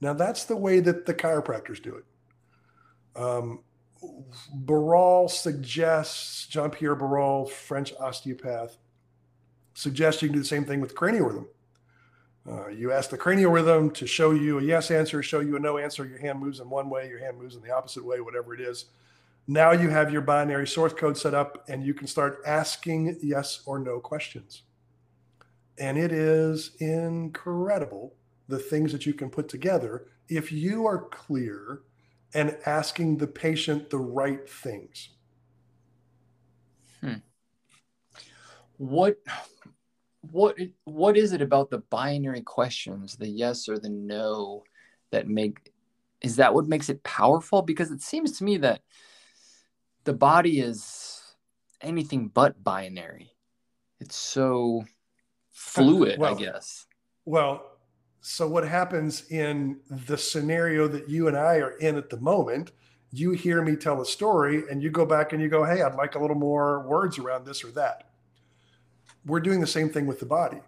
[0.00, 2.04] Now, that's the way that the chiropractors do it.
[3.20, 3.60] Um,
[4.54, 8.76] Barral suggests, Jean Pierre Barral, French osteopath,
[9.74, 11.48] suggests you can do the same thing with cranial rhythm.
[12.48, 15.58] Uh, you ask the cranial rhythm to show you a yes answer, show you a
[15.58, 16.04] no answer.
[16.04, 18.60] Your hand moves in one way, your hand moves in the opposite way, whatever it
[18.60, 18.86] is.
[19.48, 23.62] Now you have your binary source code set up and you can start asking yes
[23.64, 24.62] or no questions.
[25.78, 28.14] And it is incredible
[28.48, 31.82] the things that you can put together if you are clear
[32.34, 35.10] and asking the patient the right things.
[37.00, 37.14] Hmm.
[38.78, 39.16] What
[40.32, 44.64] what what is it about the binary questions, the yes or the no,
[45.12, 45.72] that make
[46.20, 47.62] is that what makes it powerful?
[47.62, 48.80] Because it seems to me that
[50.06, 51.20] the body is
[51.82, 53.32] anything but binary.
[54.00, 54.84] It's so
[55.50, 56.86] fluid, well, I guess.
[57.24, 57.72] Well,
[58.20, 62.72] so what happens in the scenario that you and I are in at the moment?
[63.10, 65.94] You hear me tell a story and you go back and you go, Hey, I'd
[65.94, 68.10] like a little more words around this or that.
[69.24, 70.60] We're doing the same thing with the body.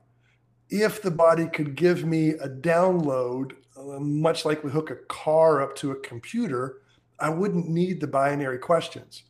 [0.69, 5.63] If the body could give me a download, uh, much like we hook a car
[5.63, 6.83] up to a computer,
[7.21, 9.23] I wouldn't need the binary questions.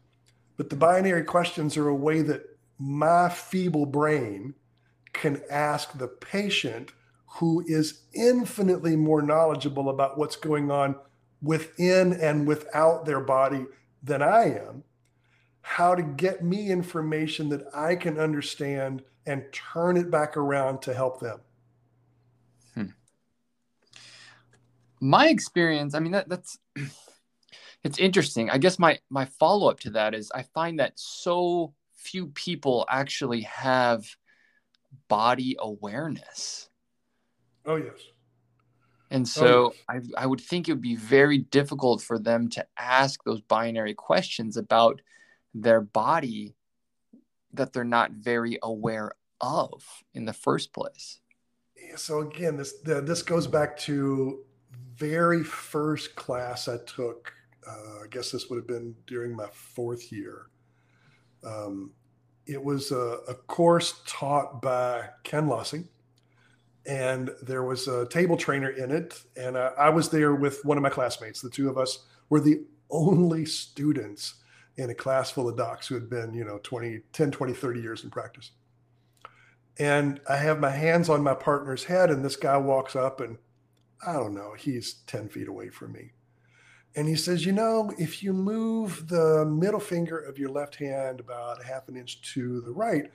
[0.58, 2.42] But the binary questions are a way that
[2.78, 4.54] my feeble brain
[5.14, 6.92] can ask the patient
[7.26, 10.96] who is infinitely more knowledgeable about what's going on
[11.40, 13.64] within and without their body
[14.02, 14.82] than I am,
[15.60, 20.94] how to get me information that I can understand and turn it back around to
[20.94, 21.40] help them.
[22.74, 22.86] Hmm.
[25.00, 26.58] My experience, I mean, that, that's
[27.84, 28.50] it's interesting.
[28.50, 32.86] I guess my my follow up to that is I find that so few people
[32.88, 34.06] actually have
[35.08, 36.68] body awareness.
[37.66, 38.00] Oh, yes.
[39.10, 40.06] And oh, so oh, yes.
[40.16, 43.94] I, I would think it would be very difficult for them to ask those binary
[43.94, 45.00] questions about
[45.54, 46.54] their body
[47.54, 49.82] that they're not very aware of
[50.14, 51.20] in the first place.
[51.96, 54.44] So again, this the, this goes back to
[54.94, 57.32] very first class I took.
[57.68, 60.46] Uh, I guess this would have been during my fourth year.
[61.44, 61.92] Um,
[62.46, 65.88] it was a, a, course taught by Ken Lossing,
[66.86, 69.22] and there was a table trainer in it.
[69.36, 71.42] And uh, I was there with one of my classmates.
[71.42, 74.34] The two of us were the only students
[74.76, 77.80] in a class full of docs who had been, you know, 20, 10, 20, 30
[77.80, 78.52] years in practice.
[79.78, 83.38] And I have my hands on my partner's head, and this guy walks up, and
[84.04, 86.12] I don't know, he's 10 feet away from me.
[86.96, 91.20] And he says, You know, if you move the middle finger of your left hand
[91.20, 93.10] about half an inch to the right,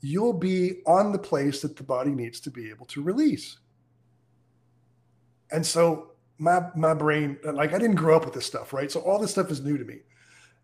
[0.00, 3.58] you'll be on the place that the body needs to be able to release.
[5.50, 8.90] And so my my brain, like I didn't grow up with this stuff, right?
[8.90, 9.98] So all this stuff is new to me.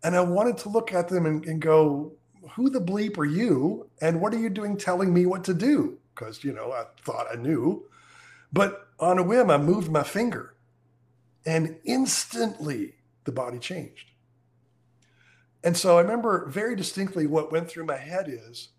[0.03, 2.11] And I wanted to look at them and, and go,
[2.51, 3.89] who the bleep are you?
[4.01, 5.97] And what are you doing telling me what to do?
[6.13, 7.85] Because, you know, I thought I knew.
[8.51, 10.53] But on a whim, I moved my finger
[11.45, 14.11] And instantly the body changed.
[15.63, 18.69] And so I remember very distinctly what went through my head is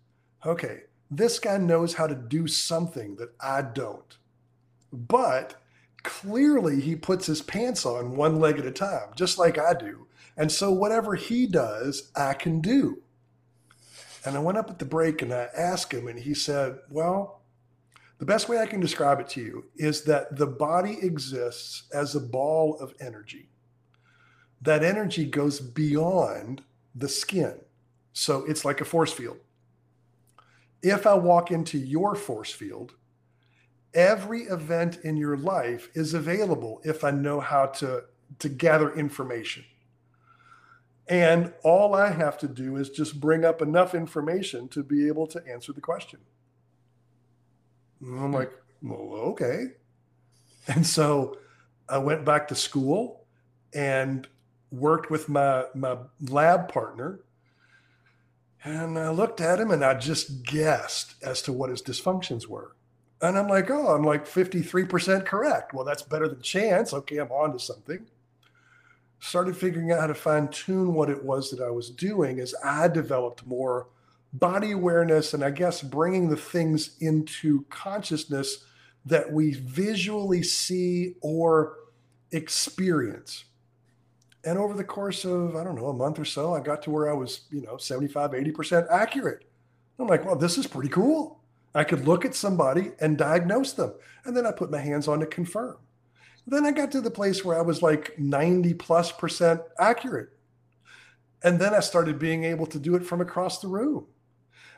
[0.45, 4.17] okay, this guy knows how to do something that I don't.
[4.93, 5.55] But
[6.03, 10.05] clearly he puts his pants on one leg at a time, just like I do.
[10.37, 13.01] And so whatever he does, I can do.
[14.23, 17.41] And I went up at the break and I asked him, and he said, Well,
[18.17, 22.15] the best way I can describe it to you is that the body exists as
[22.15, 23.49] a ball of energy.
[24.61, 26.63] That energy goes beyond
[26.95, 27.59] the skin.
[28.13, 29.37] So it's like a force field.
[30.81, 32.93] If I walk into your force field,
[33.93, 38.05] every event in your life is available if I know how to,
[38.39, 39.65] to gather information.
[41.07, 45.27] And all I have to do is just bring up enough information to be able
[45.27, 46.19] to answer the question.
[48.01, 48.99] And I'm like, well,
[49.31, 49.67] okay.
[50.67, 51.37] And so
[51.87, 53.25] I went back to school
[53.73, 54.27] and
[54.71, 57.21] worked with my my lab partner.
[58.63, 62.75] And I looked at him and I just guessed as to what his dysfunctions were.
[63.21, 65.73] And I'm like, oh, I'm like 53% correct.
[65.73, 66.91] Well, that's better than chance.
[66.91, 68.07] Okay, I'm on to something.
[69.19, 72.55] Started figuring out how to fine tune what it was that I was doing as
[72.63, 73.87] I developed more
[74.39, 78.65] body awareness and I guess bringing the things into consciousness
[79.05, 81.77] that we visually see or
[82.31, 83.45] experience.
[84.43, 86.91] And over the course of, I don't know, a month or so, I got to
[86.91, 89.45] where I was, you know, 75, 80% accurate.
[89.97, 91.39] I'm like, well, this is pretty cool.
[91.73, 93.93] I could look at somebody and diagnose them.
[94.23, 95.77] And then I put my hands on to confirm.
[96.47, 100.29] Then I got to the place where I was like 90 plus percent accurate.
[101.43, 104.05] And then I started being able to do it from across the room.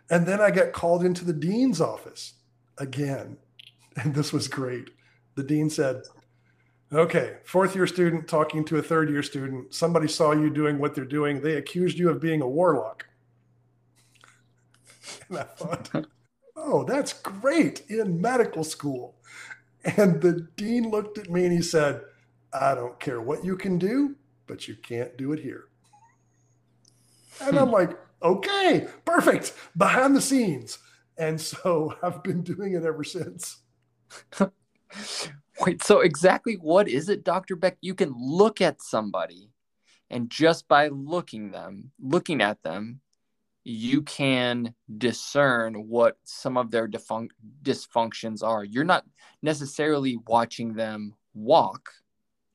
[0.10, 2.34] And then I got called into the dean's office
[2.78, 3.38] again.
[3.96, 4.92] And this was great.
[5.36, 6.04] The dean said,
[6.94, 9.74] Okay, fourth year student talking to a third year student.
[9.74, 11.42] Somebody saw you doing what they're doing.
[11.42, 13.06] They accused you of being a warlock.
[15.30, 16.08] And I thought,
[16.56, 19.16] oh, that's great in medical school.
[19.84, 22.02] And the dean looked at me and he said,
[22.54, 24.16] I don't care what you can do,
[24.48, 25.66] but you can't do it here.
[27.42, 27.74] And I'm hmm.
[27.74, 30.80] like, okay, perfect, behind the scenes.
[31.18, 33.62] And so I've been doing it ever since.
[35.62, 37.56] Wait, so exactly what is it, Dr.
[37.56, 37.78] Beck?
[37.82, 39.50] You can look at somebody
[40.10, 43.02] and just by looking them, looking at them,
[43.64, 47.32] you can discern what some of their defun-
[47.64, 48.64] dysfunctions are.
[48.64, 49.06] You're not
[49.42, 51.90] necessarily watching them walk.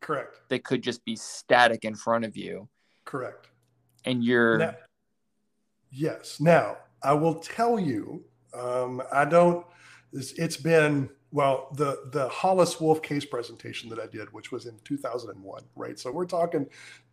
[0.00, 0.40] Correct.
[0.48, 2.68] They could just be static in front of you.
[3.04, 3.48] Correct.
[4.06, 4.58] And you're.
[4.58, 4.74] Now,
[5.92, 6.40] yes.
[6.40, 8.24] Now, I will tell you,
[8.54, 9.64] um, I don't,
[10.12, 14.66] it's, it's been, well, the, the Hollis Wolf case presentation that I did, which was
[14.66, 15.98] in 2001, right?
[15.98, 16.66] So we're talking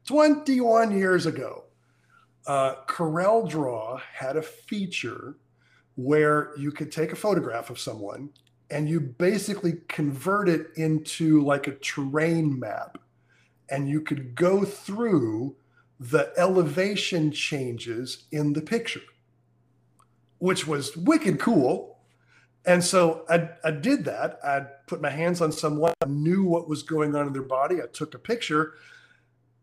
[0.05, 1.65] 21 years ago
[2.49, 5.35] uh, Corel Draw had a feature
[5.95, 8.29] where you could take a photograph of someone
[8.71, 12.97] and you basically convert it into like a terrain map
[13.69, 15.55] and you could go through
[15.99, 19.01] the elevation changes in the picture
[20.39, 21.99] which was wicked cool.
[22.65, 24.39] And so I, I did that.
[24.43, 25.93] I put my hands on someone.
[26.01, 27.81] I knew what was going on in their body.
[27.81, 28.73] I took a picture.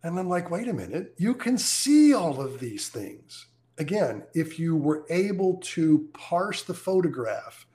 [0.03, 3.47] And I'm like, wait a minute, you can see all of these things.
[3.79, 7.67] Again, if you were able to parse the photograph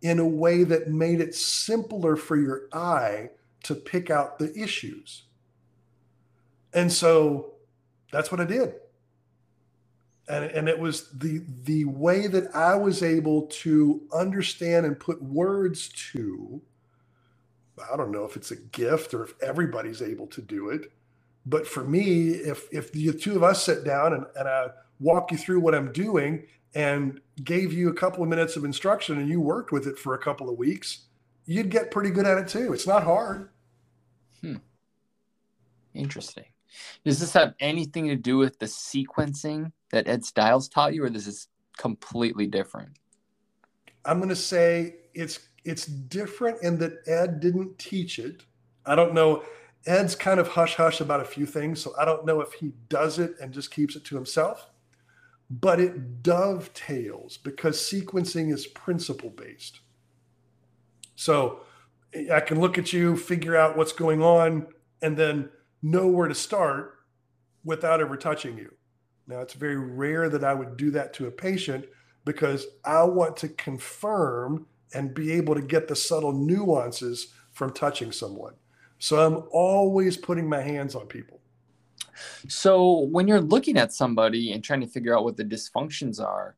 [0.00, 3.30] in a way that made it simpler for your eye
[3.64, 5.24] to pick out the issues.
[6.72, 7.51] And so
[8.12, 8.74] that's what I did.
[10.28, 15.20] And, and it was the the way that I was able to understand and put
[15.20, 16.62] words to
[17.92, 20.92] I don't know if it's a gift or if everybody's able to do it
[21.46, 24.68] but for me, if if the two of us sit down and, and I
[25.00, 29.18] walk you through what I'm doing and gave you a couple of minutes of instruction
[29.18, 31.06] and you worked with it for a couple of weeks,
[31.44, 32.72] you'd get pretty good at it too.
[32.72, 33.50] It's not hard.
[34.40, 34.56] Hmm.
[35.94, 36.44] Interesting.
[37.04, 41.10] Does this have anything to do with the sequencing that Ed Stiles taught you, or
[41.10, 42.90] this is completely different?
[44.04, 48.42] I'm going to say it's it's different in that Ed didn't teach it.
[48.84, 49.44] I don't know
[49.86, 52.72] Ed's kind of hush hush about a few things, so I don't know if he
[52.88, 54.70] does it and just keeps it to himself,
[55.50, 59.80] but it dovetails because sequencing is principle based.
[61.16, 61.60] So
[62.32, 64.68] I can look at you, figure out what's going on,
[65.00, 65.50] and then
[65.82, 66.98] know where to start
[67.64, 68.72] without ever touching you.
[69.26, 71.86] Now, it's very rare that I would do that to a patient
[72.24, 78.12] because I want to confirm and be able to get the subtle nuances from touching
[78.12, 78.54] someone.
[78.98, 81.40] So I'm always putting my hands on people.
[82.48, 86.56] So when you're looking at somebody and trying to figure out what the dysfunctions are,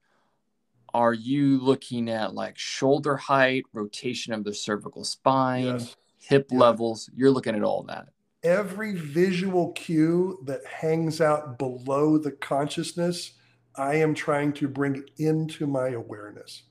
[0.92, 5.96] are you looking at like shoulder height, rotation of the cervical spine, yes.
[6.18, 6.58] hip yeah.
[6.58, 7.10] levels?
[7.16, 8.08] You're looking at all that.
[8.44, 13.32] Every visual cue that hangs out below the consciousness,
[13.74, 16.64] I am trying to bring into my awareness.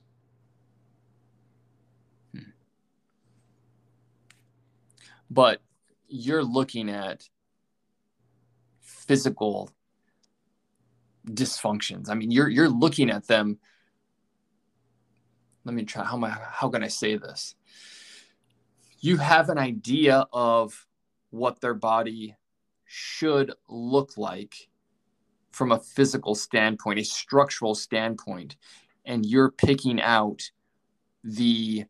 [5.34, 5.60] but
[6.06, 7.28] you're looking at
[8.80, 9.70] physical
[11.26, 12.08] dysfunctions.
[12.08, 13.58] I mean, you're you're looking at them.
[15.64, 16.04] Let me try.
[16.04, 16.30] How am I?
[16.30, 17.56] How can I say this?
[19.00, 20.86] You have an idea of
[21.34, 22.36] what their body
[22.84, 24.68] should look like
[25.50, 28.56] from a physical standpoint, a structural standpoint,
[29.04, 30.42] and you're picking out
[31.24, 31.84] the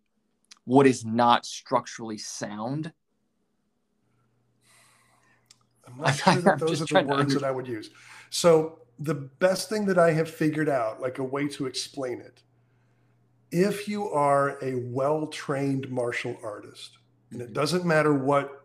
[0.64, 2.92] what is not structurally sound.
[5.86, 7.90] I'm not sure that those are the words that I would use.
[8.30, 12.42] So the best thing that I have figured out, like a way to explain it,
[13.50, 16.98] if you are a well-trained martial artist,
[17.30, 17.52] and it mm-hmm.
[17.52, 18.63] doesn't matter what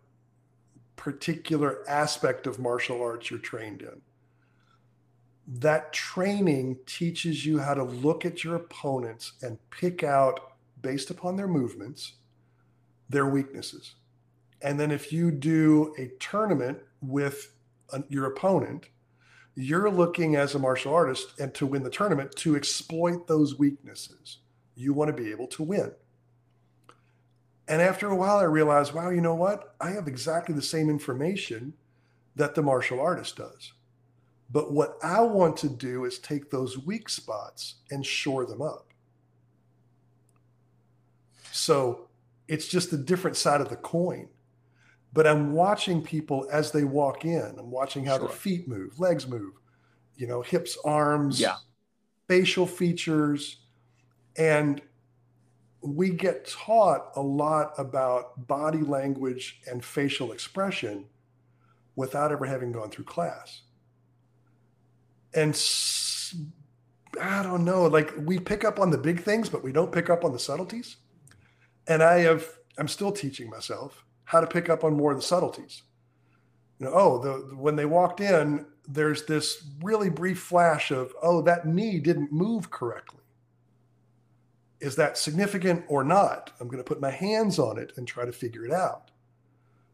[0.99, 4.01] particular aspect of martial arts you're trained in,
[5.47, 10.51] that training teaches you how to look at your opponents and pick out,
[10.81, 12.15] based upon their movements,
[13.07, 13.95] their weaknesses.
[14.61, 17.53] And then if you do a tournament with
[18.09, 18.89] your opponent,
[19.55, 24.39] you're looking as a martial artist and to win the tournament to exploit those weaknesses.
[24.75, 25.93] You want to be able to win.
[27.69, 29.75] And after a while, I realized, wow, you know what?
[29.79, 31.73] I have exactly the same information
[32.35, 33.73] that the martial artist does.
[34.51, 38.87] But what I want to do is take those weak spots and shore them up.
[41.51, 42.07] So
[42.47, 44.27] it's just a different side of the coin
[45.11, 47.55] but I'm watching people as they walk in.
[47.57, 48.27] I'm watching how sure.
[48.27, 49.53] their feet move, legs move,
[50.15, 51.55] you know, hips, arms, yeah.
[52.27, 53.57] facial features.
[54.37, 54.81] And
[55.81, 61.05] we get taught a lot about body language and facial expression
[61.95, 63.61] without ever having gone through class.
[65.33, 65.59] And
[67.21, 70.09] I don't know, like we pick up on the big things, but we don't pick
[70.09, 70.97] up on the subtleties.
[71.87, 72.45] And I have,
[72.77, 75.83] I'm still teaching myself how to pick up on more of the subtleties.
[76.79, 81.41] You know, oh, the, when they walked in, there's this really brief flash of, oh,
[81.41, 83.21] that knee didn't move correctly.
[84.79, 86.51] Is that significant or not?
[86.59, 89.11] I'm going to put my hands on it and try to figure it out.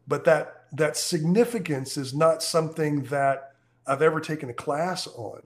[0.06, 3.52] But that that significance is not something that
[3.86, 5.42] I've ever taken a class on.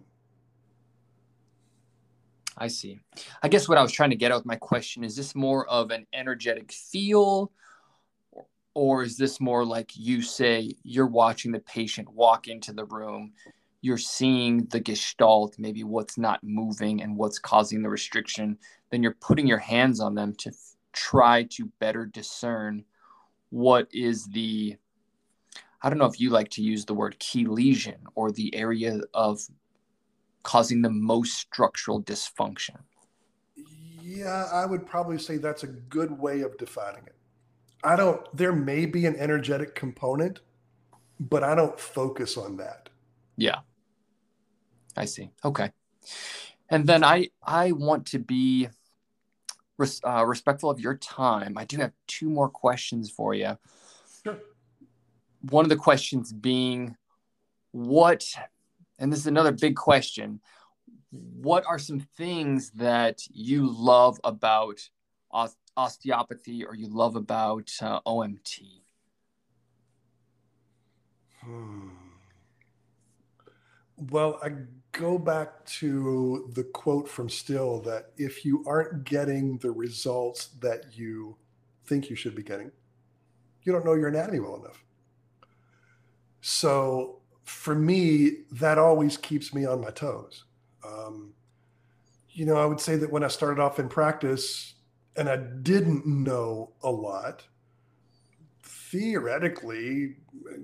[2.57, 3.01] I see.
[3.43, 5.67] I guess what I was trying to get at with my question is this more
[5.69, 7.53] of an energetic feel
[8.75, 13.33] or is this more like you say you're watching the patient walk into the room
[13.83, 18.57] you're seeing the gestalt maybe what's not moving and what's causing the restriction
[18.91, 22.85] then you're putting your hands on them to f- try to better discern
[23.51, 24.77] what is the
[25.83, 29.01] i don't know if you like to use the word key lesion or the area
[29.15, 29.41] of
[30.43, 32.77] causing the most structural dysfunction
[34.03, 37.15] yeah i would probably say that's a good way of defining it
[37.83, 40.41] I don't, there may be an energetic component,
[41.19, 42.91] but I don't focus on that.
[43.37, 43.61] Yeah.
[44.97, 45.31] I see.
[45.45, 45.71] Okay.
[46.69, 48.69] And then I, I want to be
[49.77, 51.59] res, uh, respectful of your time.
[51.59, 53.59] I do have two more questions for you.
[54.23, 54.39] Sure.
[55.43, 56.97] One of the questions being
[57.73, 58.25] what,
[58.99, 60.41] and this is another big question,
[61.11, 64.81] what are some things that you love about
[65.77, 68.61] osteopathy or you love about uh, OMT?
[71.43, 71.89] Hmm.
[73.97, 74.51] Well, I
[74.93, 80.97] go back to the quote from Still that if you aren't getting the results that
[80.97, 81.37] you
[81.87, 82.71] think you should be getting,
[83.63, 84.85] you don't know your anatomy well enough.
[86.41, 90.45] So for me, that always keeps me on my toes.
[90.87, 91.35] Um,
[92.31, 94.75] you know, I would say that when I started off in practice,
[95.17, 97.45] and I didn't know a lot,
[98.91, 100.17] theoretically,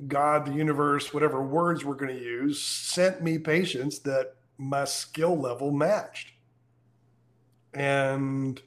[0.09, 5.39] God, the universe, whatever words we're going to use, sent me patients that my skill
[5.39, 6.33] level matched.
[7.75, 8.61] And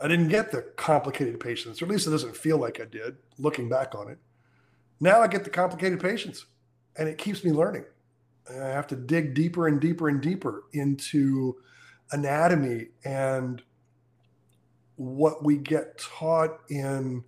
[0.00, 3.16] I didn't get the complicated patients, or at least it doesn't feel like I did
[3.38, 4.18] looking back on it.
[5.00, 6.46] Now I get the complicated patients,
[6.96, 7.84] and it keeps me learning.
[8.50, 11.56] I have to dig deeper and deeper and deeper into
[12.10, 13.62] anatomy and
[14.96, 17.22] what we get taught in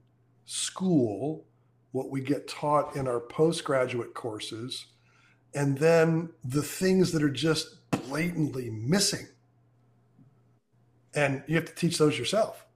[0.47, 1.45] school
[1.93, 4.87] what we get taught in our postgraduate courses,
[5.55, 9.27] and then the things that are just blatantly missing.
[11.15, 12.67] And you have to teach those yourself.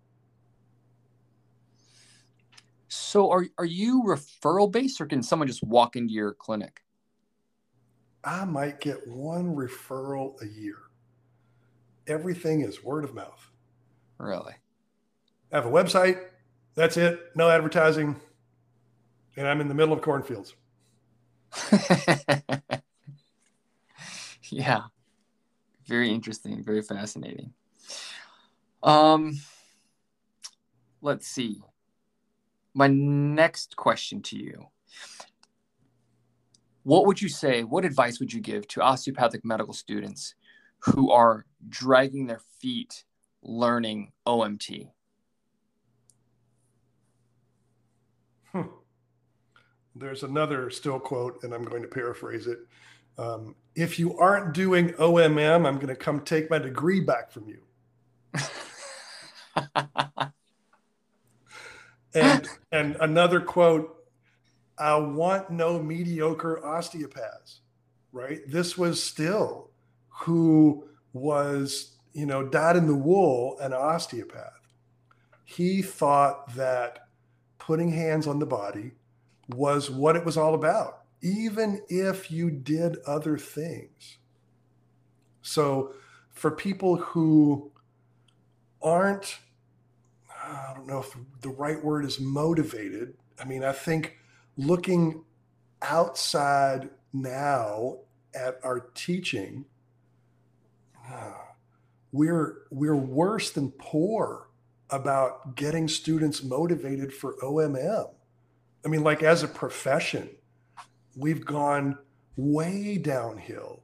[2.88, 6.82] So are are you referral based or can someone just walk into your clinic?
[8.24, 10.78] I might get one referral a year.
[12.08, 13.50] Everything is word of mouth.
[14.18, 14.54] Really?
[15.52, 16.18] I have a website.
[16.74, 17.20] That's it.
[17.36, 18.20] No advertising.
[19.36, 20.54] And I'm in the middle of cornfields.
[24.50, 24.82] yeah.
[25.86, 26.62] Very interesting.
[26.62, 27.52] Very fascinating.
[28.82, 29.40] Um,
[31.00, 31.62] let's see.
[32.74, 34.68] My next question to you
[36.84, 40.34] What would you say, what advice would you give to osteopathic medical students
[40.80, 43.04] who are dragging their feet
[43.42, 44.90] learning OMT?
[48.52, 48.60] Hmm.
[49.94, 52.58] There's another Still quote, and I'm going to paraphrase it.
[53.16, 57.48] Um, if you aren't doing OMM, I'm going to come take my degree back from
[57.48, 57.60] you.
[62.14, 64.04] and and another quote,
[64.76, 67.60] I want no mediocre osteopaths,
[68.12, 68.40] right?
[68.48, 69.70] This was Still
[70.08, 74.60] who was, you know, dyed in the wool an osteopath.
[75.44, 77.08] He thought that
[77.58, 78.92] putting hands on the body
[79.48, 84.18] was what it was all about, even if you did other things.
[85.42, 85.94] So
[86.32, 87.70] for people who
[88.82, 89.38] aren't
[90.44, 93.14] I don't know if the right word is motivated.
[93.40, 94.18] I mean, I think
[94.56, 95.24] looking
[95.80, 97.98] outside now
[98.34, 99.64] at our teaching,
[101.10, 101.32] uh,
[102.12, 104.48] we're we're worse than poor
[104.90, 108.13] about getting students motivated for OMM.
[108.84, 110.28] I mean, like as a profession,
[111.16, 111.98] we've gone
[112.36, 113.82] way downhill.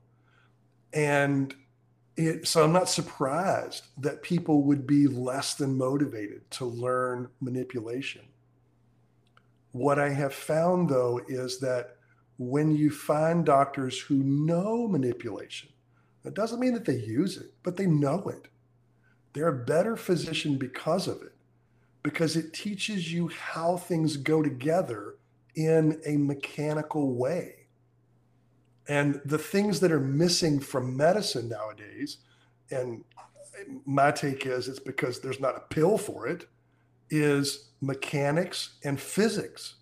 [0.93, 1.55] And
[2.17, 8.23] it, so I'm not surprised that people would be less than motivated to learn manipulation.
[9.73, 11.97] What I have found though is that
[12.39, 15.69] when you find doctors who know manipulation,
[16.23, 18.49] that doesn't mean that they use it, but they know it.
[19.33, 21.30] They're a better physician because of it,
[22.03, 25.17] because it teaches you how things go together
[25.55, 27.67] in a mechanical way.
[28.89, 32.19] And the things that are missing from medicine nowadays,
[32.71, 33.05] and
[33.85, 36.49] my take is it's because there's not a pill for it,
[37.11, 39.77] is mechanics and physics.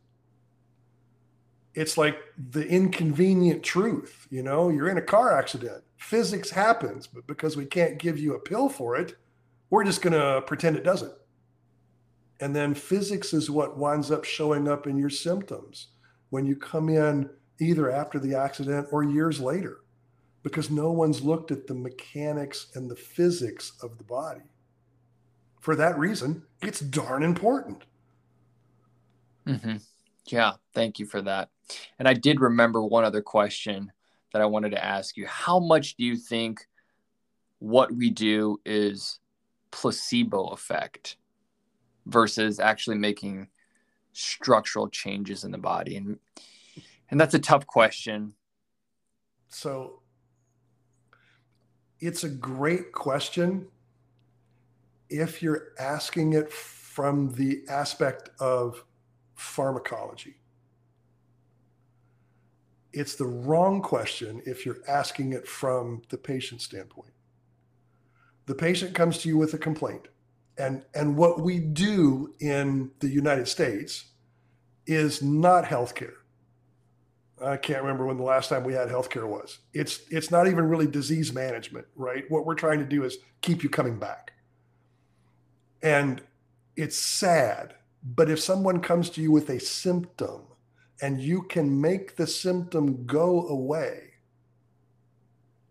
[1.74, 2.18] It's like
[2.50, 4.26] the inconvenient truth.
[4.30, 8.34] You know, you're in a car accident, physics happens, but because we can't give you
[8.34, 9.16] a pill for it,
[9.70, 11.12] we're just going to pretend it doesn't.
[12.40, 15.88] And then physics is what winds up showing up in your symptoms
[16.30, 19.78] when you come in either after the accident or years later
[20.42, 24.42] because no one's looked at the mechanics and the physics of the body.
[25.60, 27.82] For that reason, it's darn important.
[29.46, 29.76] Mm-hmm.
[30.26, 31.48] Yeah, thank you for that.
[31.98, 33.92] And I did remember one other question
[34.32, 35.26] that I wanted to ask you.
[35.26, 36.66] How much do you think
[37.58, 39.18] what we do is
[39.70, 41.16] placebo effect
[42.08, 43.48] versus actually making
[44.12, 45.96] structural changes in the body?
[45.96, 46.18] And
[47.10, 48.34] and that's a tough question.
[49.48, 50.02] So
[52.00, 53.66] it's a great question
[55.08, 58.84] if you're asking it from the aspect of
[59.34, 60.36] pharmacology.
[62.92, 67.12] It's the wrong question if you're asking it from the patient standpoint.
[68.46, 70.08] The patient comes to you with a complaint.
[70.58, 74.06] And, and what we do in the United States
[74.86, 76.14] is not healthcare.
[77.44, 79.58] I can't remember when the last time we had healthcare was.
[79.72, 82.24] It's it's not even really disease management, right?
[82.28, 84.32] What we're trying to do is keep you coming back.
[85.82, 86.20] And
[86.76, 90.42] it's sad, but if someone comes to you with a symptom
[91.00, 94.07] and you can make the symptom go away,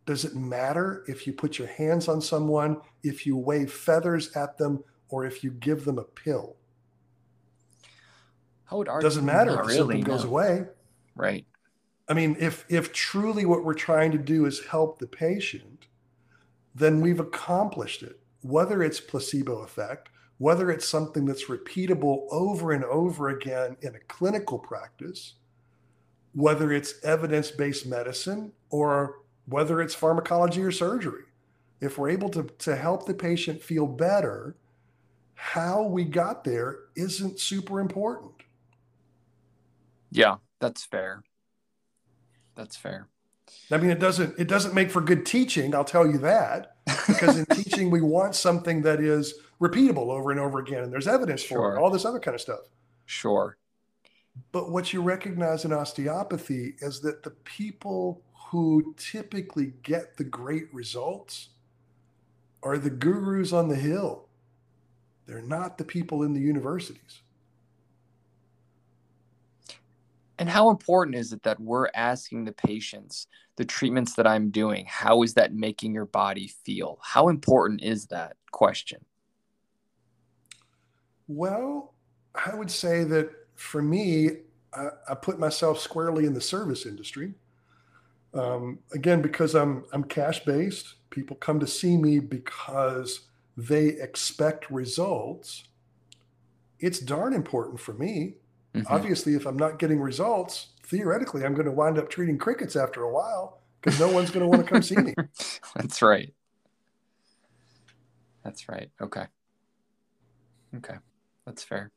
[0.07, 4.57] does it matter if you put your hands on someone, if you wave feathers at
[4.57, 6.55] them, or if you give them a pill?
[8.65, 10.65] How would doesn't matter if the really, symptom goes away.
[11.15, 11.45] Right.
[12.07, 15.87] I mean, if if truly what we're trying to do is help the patient,
[16.73, 18.19] then we've accomplished it.
[18.41, 23.99] Whether it's placebo effect, whether it's something that's repeatable over and over again in a
[24.07, 25.33] clinical practice,
[26.33, 31.23] whether it's evidence-based medicine or whether it's pharmacology or surgery.
[31.79, 34.55] If we're able to, to help the patient feel better,
[35.35, 38.31] how we got there isn't super important.
[40.11, 41.23] Yeah, that's fair.
[42.55, 43.07] That's fair.
[43.71, 45.75] I mean, it doesn't it doesn't make for good teaching.
[45.75, 50.39] I'll tell you that because in teaching we want something that is repeatable over and
[50.39, 51.57] over again, and there's evidence Sure.
[51.57, 51.79] for it.
[51.79, 52.59] All this other kind of stuff.
[53.05, 53.57] Sure.
[54.51, 60.73] But what you recognize in osteopathy is that the people who typically get the great
[60.73, 61.49] results
[62.63, 64.27] are the gurus on the hill.
[65.25, 67.21] They're not the people in the universities.
[70.39, 74.85] And how important is it that we're asking the patients the treatments that I'm doing,
[74.87, 76.99] how is that making your body feel?
[77.01, 79.03] How important is that question?
[81.27, 81.95] Well,
[82.35, 84.29] I would say that for me,
[84.73, 87.33] I, I put myself squarely in the service industry.
[88.33, 93.21] Um, again, because I'm I'm cash based, people come to see me because
[93.55, 95.63] they expect results.
[96.79, 98.35] It's darn important for me.
[98.75, 98.85] Mhm.
[98.89, 103.03] Obviously, if I'm not getting results, theoretically, I'm going to wind up treating crickets after
[103.03, 105.13] a while because no one's going to want to come see me.
[105.75, 106.33] That's right.
[108.43, 108.89] That's right.
[109.01, 109.25] Okay.
[110.75, 110.95] Okay.
[111.45, 111.91] That's fair.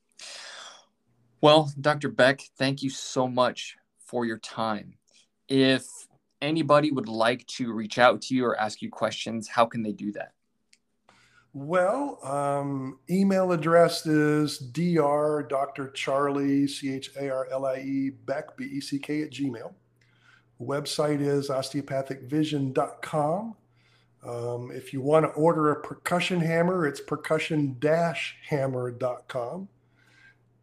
[1.40, 2.09] Well, Dr.
[2.09, 4.94] Beck, thank you so much for your time.
[5.48, 5.86] If
[6.43, 9.93] anybody would like to reach out to you or ask you questions, how can they
[9.93, 10.33] do that?
[11.53, 15.91] Well, um, email address is dr Dr.
[15.91, 19.75] Charlie, C H A R L I E, Beck, B E C K, at Gmail.
[20.61, 23.57] Website is osteopathicvision.com.
[24.23, 27.79] Um, if you want to order a percussion hammer, it's percussion
[28.49, 29.69] hammer.com.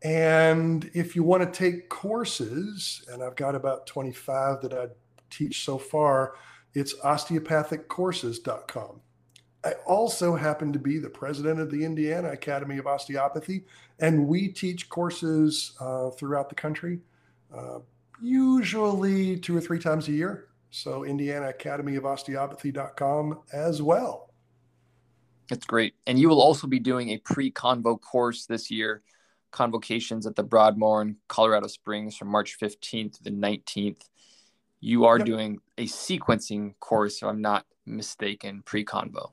[0.04, 4.90] And if you want to take courses, and I've got about 25 that I
[5.30, 6.34] teach so far,
[6.74, 9.02] it's osteopathiccourses.com.
[9.66, 13.66] I also happen to be the president of the Indiana Academy of Osteopathy,
[14.00, 17.00] and we teach courses uh, throughout the country,
[17.54, 17.80] uh,
[18.22, 20.48] usually two or three times a year.
[20.70, 24.28] So, Indiana Academy of Osteopathy.com as well.
[25.50, 25.96] That's great.
[26.06, 29.02] And you will also be doing a pre convo course this year,
[29.52, 34.02] convocations at the Broadmoor in Colorado Springs from March 15th to the 19th.
[34.80, 35.26] You are Yep.
[35.26, 39.32] doing a sequencing course, if I'm not mistaken, pre convo.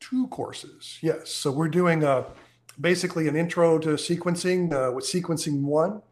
[0.00, 1.30] Two courses, yes.
[1.30, 2.26] So, we're doing a,
[2.80, 6.02] basically an intro to sequencing uh, with sequencing one.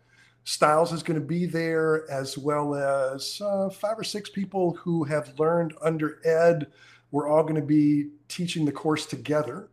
[0.44, 5.04] Stiles is going to be there, as well as uh, five or six people who
[5.04, 6.68] have learned under Ed.
[7.10, 9.68] We're all going to be teaching the course together,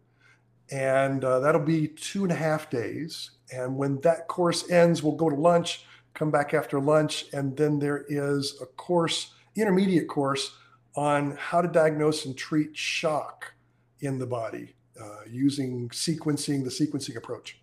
[0.71, 3.31] and uh, that'll be two and a half days.
[3.51, 7.79] And when that course ends, we'll go to lunch, come back after lunch, and then
[7.79, 10.55] there is a course, intermediate course,
[10.95, 13.53] on how to diagnose and treat shock
[14.01, 17.59] in the body uh, using sequencing, the sequencing approach.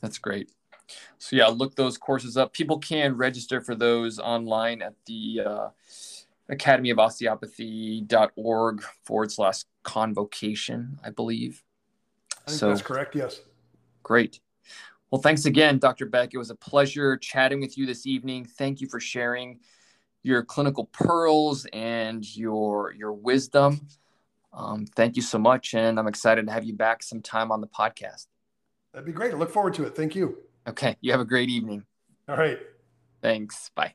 [0.00, 0.50] That's great.
[1.18, 2.52] So, yeah, look those courses up.
[2.52, 5.68] People can register for those online at the uh,
[6.48, 11.62] Academy of Osteopathy.org forward slash convocation, I believe.
[12.46, 13.14] I think So- that's correct.
[13.14, 13.40] Yes.
[14.02, 14.40] Great.
[15.10, 16.06] Well, thanks again, Dr.
[16.06, 16.34] Beck.
[16.34, 18.44] It was a pleasure chatting with you this evening.
[18.44, 19.58] Thank you for sharing
[20.22, 23.88] your clinical pearls and your your wisdom.
[24.52, 27.66] Um, thank you so much, and I'm excited to have you back sometime on the
[27.66, 28.26] podcast.
[28.92, 29.32] That'd be great.
[29.32, 29.96] I look forward to it.
[29.96, 30.38] Thank you.
[30.68, 31.84] Okay, you have a great evening.
[32.28, 32.58] All right.
[33.22, 33.70] Thanks.
[33.74, 33.94] Bye.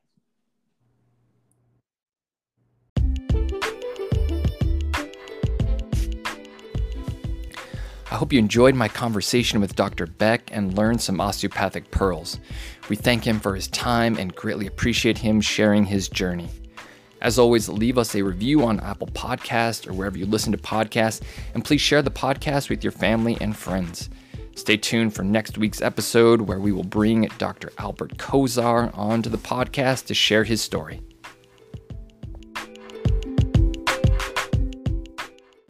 [8.16, 10.08] I hope you enjoyed my conversation with Dr.
[10.08, 12.40] Beck and learned some osteopathic pearls.
[12.88, 16.48] We thank him for his time and greatly appreciate him sharing his journey.
[17.20, 21.24] As always, leave us a review on Apple Podcast or wherever you listen to podcasts,
[21.56, 24.10] and please share the podcast with your family and friends.
[24.56, 27.74] Stay tuned for next week's episode where we will bring Dr.
[27.80, 31.02] Albert Kozar onto the podcast to share his story.